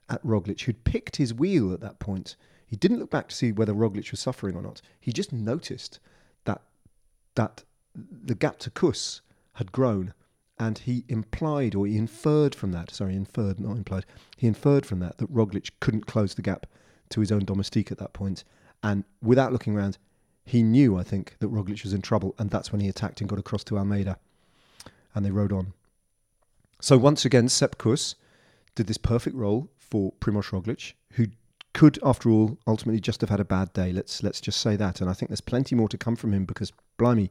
at 0.07 0.23
Roglic, 0.23 0.61
who'd 0.61 0.83
picked 0.83 1.15
his 1.15 1.33
wheel 1.33 1.73
at 1.73 1.81
that 1.81 1.99
point, 1.99 2.35
he 2.67 2.75
didn't 2.75 2.99
look 2.99 3.09
back 3.09 3.29
to 3.29 3.35
see 3.35 3.51
whether 3.51 3.73
Roglic 3.73 4.11
was 4.11 4.19
suffering 4.19 4.55
or 4.55 4.61
not. 4.61 4.81
He 4.99 5.11
just 5.11 5.33
noticed 5.33 5.99
that 6.45 6.61
that 7.35 7.63
the 7.95 8.35
gap 8.35 8.59
to 8.59 8.69
Kuss 8.69 9.21
had 9.53 9.71
grown 9.71 10.13
and 10.57 10.77
he 10.77 11.03
implied 11.07 11.73
or 11.75 11.87
he 11.87 11.97
inferred 11.97 12.53
from 12.53 12.71
that, 12.71 12.91
sorry, 12.91 13.15
inferred, 13.15 13.59
not 13.59 13.77
implied, 13.77 14.05
he 14.37 14.47
inferred 14.47 14.85
from 14.85 14.99
that 14.99 15.17
that 15.17 15.33
Roglic 15.33 15.71
couldn't 15.79 16.05
close 16.05 16.35
the 16.35 16.41
gap 16.41 16.67
to 17.09 17.19
his 17.19 17.31
own 17.31 17.45
domestique 17.45 17.91
at 17.91 17.97
that 17.97 18.13
point. 18.13 18.43
And 18.83 19.03
without 19.21 19.51
looking 19.51 19.75
around, 19.75 19.97
he 20.45 20.63
knew, 20.63 20.97
I 20.97 21.03
think, 21.03 21.35
that 21.39 21.51
Roglic 21.51 21.83
was 21.83 21.93
in 21.93 22.01
trouble, 22.01 22.35
and 22.37 22.49
that's 22.49 22.71
when 22.71 22.81
he 22.81 22.89
attacked 22.89 23.21
and 23.21 23.29
got 23.29 23.39
across 23.39 23.63
to 23.65 23.77
Almeida. 23.77 24.17
And 25.13 25.25
they 25.25 25.31
rode 25.31 25.51
on. 25.51 25.73
So 26.79 26.97
once 26.97 27.25
again, 27.25 27.47
Sepp 27.47 27.77
Kuss 27.77 28.15
did 28.75 28.87
this 28.87 28.97
perfect 28.97 29.35
role 29.35 29.69
for 29.77 30.13
Primoz 30.13 30.49
Roglic, 30.49 30.93
who 31.13 31.27
could, 31.73 31.99
after 32.03 32.29
all, 32.29 32.57
ultimately 32.65 32.99
just 32.99 33.21
have 33.21 33.29
had 33.29 33.39
a 33.39 33.45
bad 33.45 33.71
day. 33.73 33.91
Let's 33.91 34.23
let's 34.23 34.41
just 34.41 34.59
say 34.59 34.75
that. 34.75 34.99
And 34.99 35.09
I 35.09 35.13
think 35.13 35.29
there's 35.29 35.41
plenty 35.41 35.75
more 35.75 35.89
to 35.89 35.97
come 35.97 36.15
from 36.15 36.33
him 36.33 36.45
because, 36.45 36.71
blimey, 36.97 37.29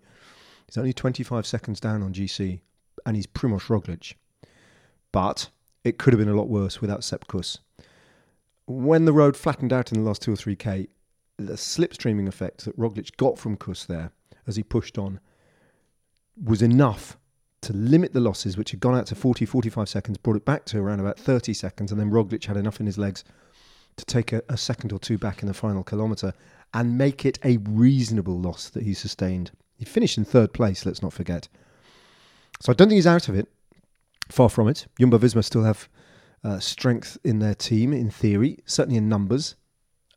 he's 0.71 0.79
only 0.79 0.93
25 0.93 1.45
seconds 1.47 1.81
down 1.81 2.03
on 2.03 2.13
GC 2.13 2.61
and 3.05 3.17
he's 3.17 3.27
Primoz 3.27 3.67
Roglic. 3.67 4.15
But 5.11 5.51
it 5.83 5.99
could 5.99 6.13
have 6.13 6.21
been 6.21 6.29
a 6.33 6.37
lot 6.37 6.49
worse 6.49 6.81
without 6.81 7.03
Sepp 7.03 7.27
Kuss. 7.27 7.59
When 8.67 9.05
the 9.05 9.13
road 9.13 9.37
flattened 9.37 9.73
out 9.73 9.91
in 9.91 9.99
the 9.99 10.07
last 10.07 10.23
two 10.23 10.33
or 10.33 10.37
three 10.37 10.55
K, 10.55 10.87
the 11.39 11.55
slipstreaming 11.55 12.29
effect 12.29 12.65
that 12.67 12.79
Roglic 12.79 13.17
got 13.17 13.37
from 13.37 13.57
Kuss 13.57 13.85
there 13.85 14.13
as 14.47 14.55
he 14.55 14.63
pushed 14.63 14.97
on 14.97 15.19
was 16.41 16.63
enough 16.63 17.19
to 17.63 17.73
limit 17.73 18.13
the 18.13 18.21
losses, 18.21 18.57
which 18.57 18.71
had 18.71 18.79
gone 18.81 18.95
out 18.95 19.07
to 19.07 19.17
40, 19.17 19.45
45 19.45 19.89
seconds, 19.89 20.19
brought 20.19 20.37
it 20.37 20.45
back 20.45 20.65
to 20.67 20.79
around 20.79 21.01
about 21.01 21.19
30 21.19 21.53
seconds, 21.53 21.91
and 21.91 22.01
then 22.01 22.11
Roglic 22.11 22.45
had 22.45 22.57
enough 22.57 22.79
in 22.79 22.87
his 22.87 22.97
legs 22.97 23.25
to 23.97 24.05
take 24.05 24.33
a, 24.33 24.41
a 24.49 24.57
second 24.57 24.93
or 24.93 25.01
two 25.01 25.19
back 25.19 25.43
in 25.43 25.49
the 25.49 25.55
final 25.55 25.83
kilometre 25.83 26.33
and 26.73 26.97
make 26.97 27.27
it 27.27 27.41
a 27.45 27.57
reasonable 27.59 28.39
loss 28.39 28.69
that 28.71 28.85
he 28.85 28.95
sustained. 28.95 29.51
He 29.81 29.87
finished 29.87 30.19
in 30.19 30.27
third 30.27 30.53
place, 30.53 30.85
let's 30.85 31.03
not 31.03 31.15
forget. 31.15 31.49
So 32.61 32.71
I 32.71 32.75
don't 32.75 32.89
think 32.89 32.99
he's 32.99 33.07
out 33.07 33.31
of 33.31 33.35
it. 33.35 33.49
Far 34.29 34.51
from 34.51 34.69
it. 34.69 34.87
Jumbo 35.01 35.17
Visma 35.17 35.43
still 35.43 35.65
have 35.65 35.89
uh, 36.45 36.59
strength 36.59 37.17
in 37.25 37.39
their 37.39 37.55
team, 37.55 37.95
in 37.95 38.11
theory, 38.11 38.59
certainly 38.67 38.99
in 38.99 39.09
numbers. 39.09 39.57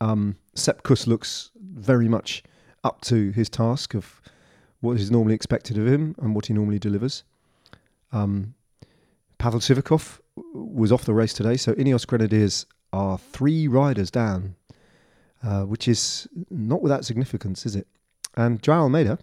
Um, 0.02 0.36
Sepp 0.54 0.84
Kuss 0.84 1.08
looks 1.08 1.52
very 1.56 2.10
much 2.10 2.44
up 2.84 3.00
to 3.04 3.32
his 3.32 3.50
task 3.50 3.94
of 3.94 4.22
what 4.82 5.00
is 5.00 5.10
normally 5.10 5.34
expected 5.34 5.78
of 5.78 5.88
him 5.88 6.14
and 6.22 6.36
what 6.36 6.48
he 6.48 6.54
normally 6.54 6.78
delivers. 6.78 7.24
Um, 8.12 8.56
Pavel 9.38 9.62
Sivakov 9.62 10.20
was 10.54 10.92
off 10.92 11.06
the 11.06 11.14
race 11.14 11.32
today, 11.32 11.56
so 11.56 11.72
Ineos 11.76 12.06
Grenadiers 12.06 12.66
are 12.92 13.18
three 13.18 13.70
riders 13.70 14.12
down, 14.12 14.56
uh, 15.42 15.62
which 15.62 15.88
is 15.88 16.28
not 16.50 16.82
without 16.82 17.06
significance, 17.06 17.66
is 17.66 17.78
it? 17.78 17.88
And 18.36 18.62
Joao 18.62 18.82
Almeida 18.82 19.20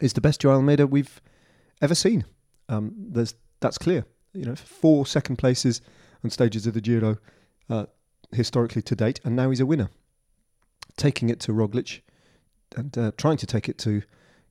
is 0.00 0.12
the 0.12 0.20
best 0.20 0.40
Joao 0.40 0.56
Almeida 0.56 0.86
we've 0.86 1.20
ever 1.80 1.94
seen. 1.94 2.24
Um, 2.68 2.94
that's 3.60 3.78
clear. 3.78 4.04
You 4.32 4.44
know, 4.44 4.56
four 4.56 5.06
second 5.06 5.36
places 5.36 5.80
on 6.22 6.30
stages 6.30 6.66
of 6.66 6.74
the 6.74 6.80
Giro 6.80 7.16
uh, 7.70 7.86
historically 8.32 8.82
to 8.82 8.94
date, 8.94 9.20
and 9.24 9.34
now 9.36 9.50
he's 9.50 9.60
a 9.60 9.66
winner. 9.66 9.90
Taking 10.96 11.30
it 11.30 11.40
to 11.40 11.52
Roglic 11.52 12.00
and 12.76 12.96
uh, 12.96 13.12
trying 13.16 13.36
to 13.38 13.46
take 13.46 13.68
it 13.68 13.78
to 13.78 14.02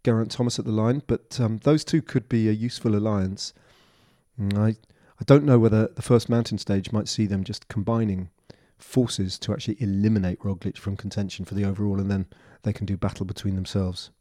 Geraint 0.04 0.32
Thomas 0.32 0.60
at 0.60 0.66
the 0.66 0.72
line, 0.72 1.02
but 1.08 1.40
um, 1.40 1.58
those 1.64 1.84
two 1.84 2.02
could 2.02 2.30
be 2.30 2.48
a 2.48 2.52
useful 2.52 2.96
alliance. 2.96 3.54
Mm, 4.40 4.58
I 4.58 4.76
I 5.20 5.24
don't 5.26 5.46
know 5.46 5.58
whether 5.58 5.88
the 5.88 6.02
first 6.02 6.30
mountain 6.30 6.58
stage 6.58 6.92
might 6.92 7.08
see 7.08 7.26
them 7.26 7.44
just 7.44 7.70
combining 7.70 8.30
forces 8.78 9.40
to 9.40 9.54
actually 9.54 9.82
eliminate 9.82 10.40
Roglic 10.40 10.78
from 10.78 10.98
contention 10.98 11.46
for 11.46 11.56
the 11.56 11.66
overall, 11.66 12.00
and 12.00 12.12
then 12.12 12.28
they 12.64 12.74
can 12.74 12.86
do 12.86 12.98
battle 12.98 13.26
between 13.26 13.56
themselves. 13.56 14.12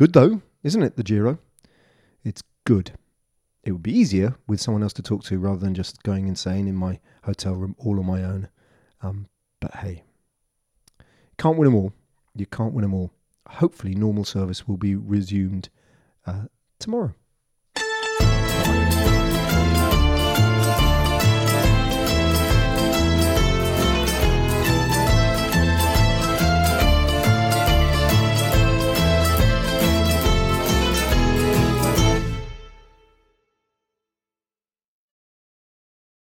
Good 0.00 0.14
though, 0.14 0.40
isn't 0.62 0.82
it? 0.82 0.96
The 0.96 1.02
Giro 1.02 1.38
it's 2.24 2.42
good. 2.64 2.92
It 3.64 3.72
would 3.72 3.82
be 3.82 3.92
easier 3.92 4.34
with 4.46 4.58
someone 4.58 4.82
else 4.82 4.94
to 4.94 5.02
talk 5.02 5.24
to 5.24 5.38
rather 5.38 5.58
than 5.58 5.74
just 5.74 6.02
going 6.02 6.26
insane 6.26 6.66
in 6.66 6.74
my 6.74 7.00
hotel 7.24 7.54
room 7.54 7.76
all 7.76 7.98
on 7.98 8.06
my 8.06 8.24
own. 8.24 8.48
Um, 9.02 9.28
but 9.60 9.74
hey, 9.74 10.04
can't 11.36 11.58
win 11.58 11.66
them 11.66 11.74
all. 11.74 11.92
You 12.34 12.46
can't 12.46 12.72
win 12.72 12.80
them 12.80 12.94
all. 12.94 13.10
Hopefully, 13.46 13.94
normal 13.94 14.24
service 14.24 14.66
will 14.66 14.78
be 14.78 14.96
resumed 14.96 15.68
uh, 16.24 16.44
tomorrow. 16.78 17.12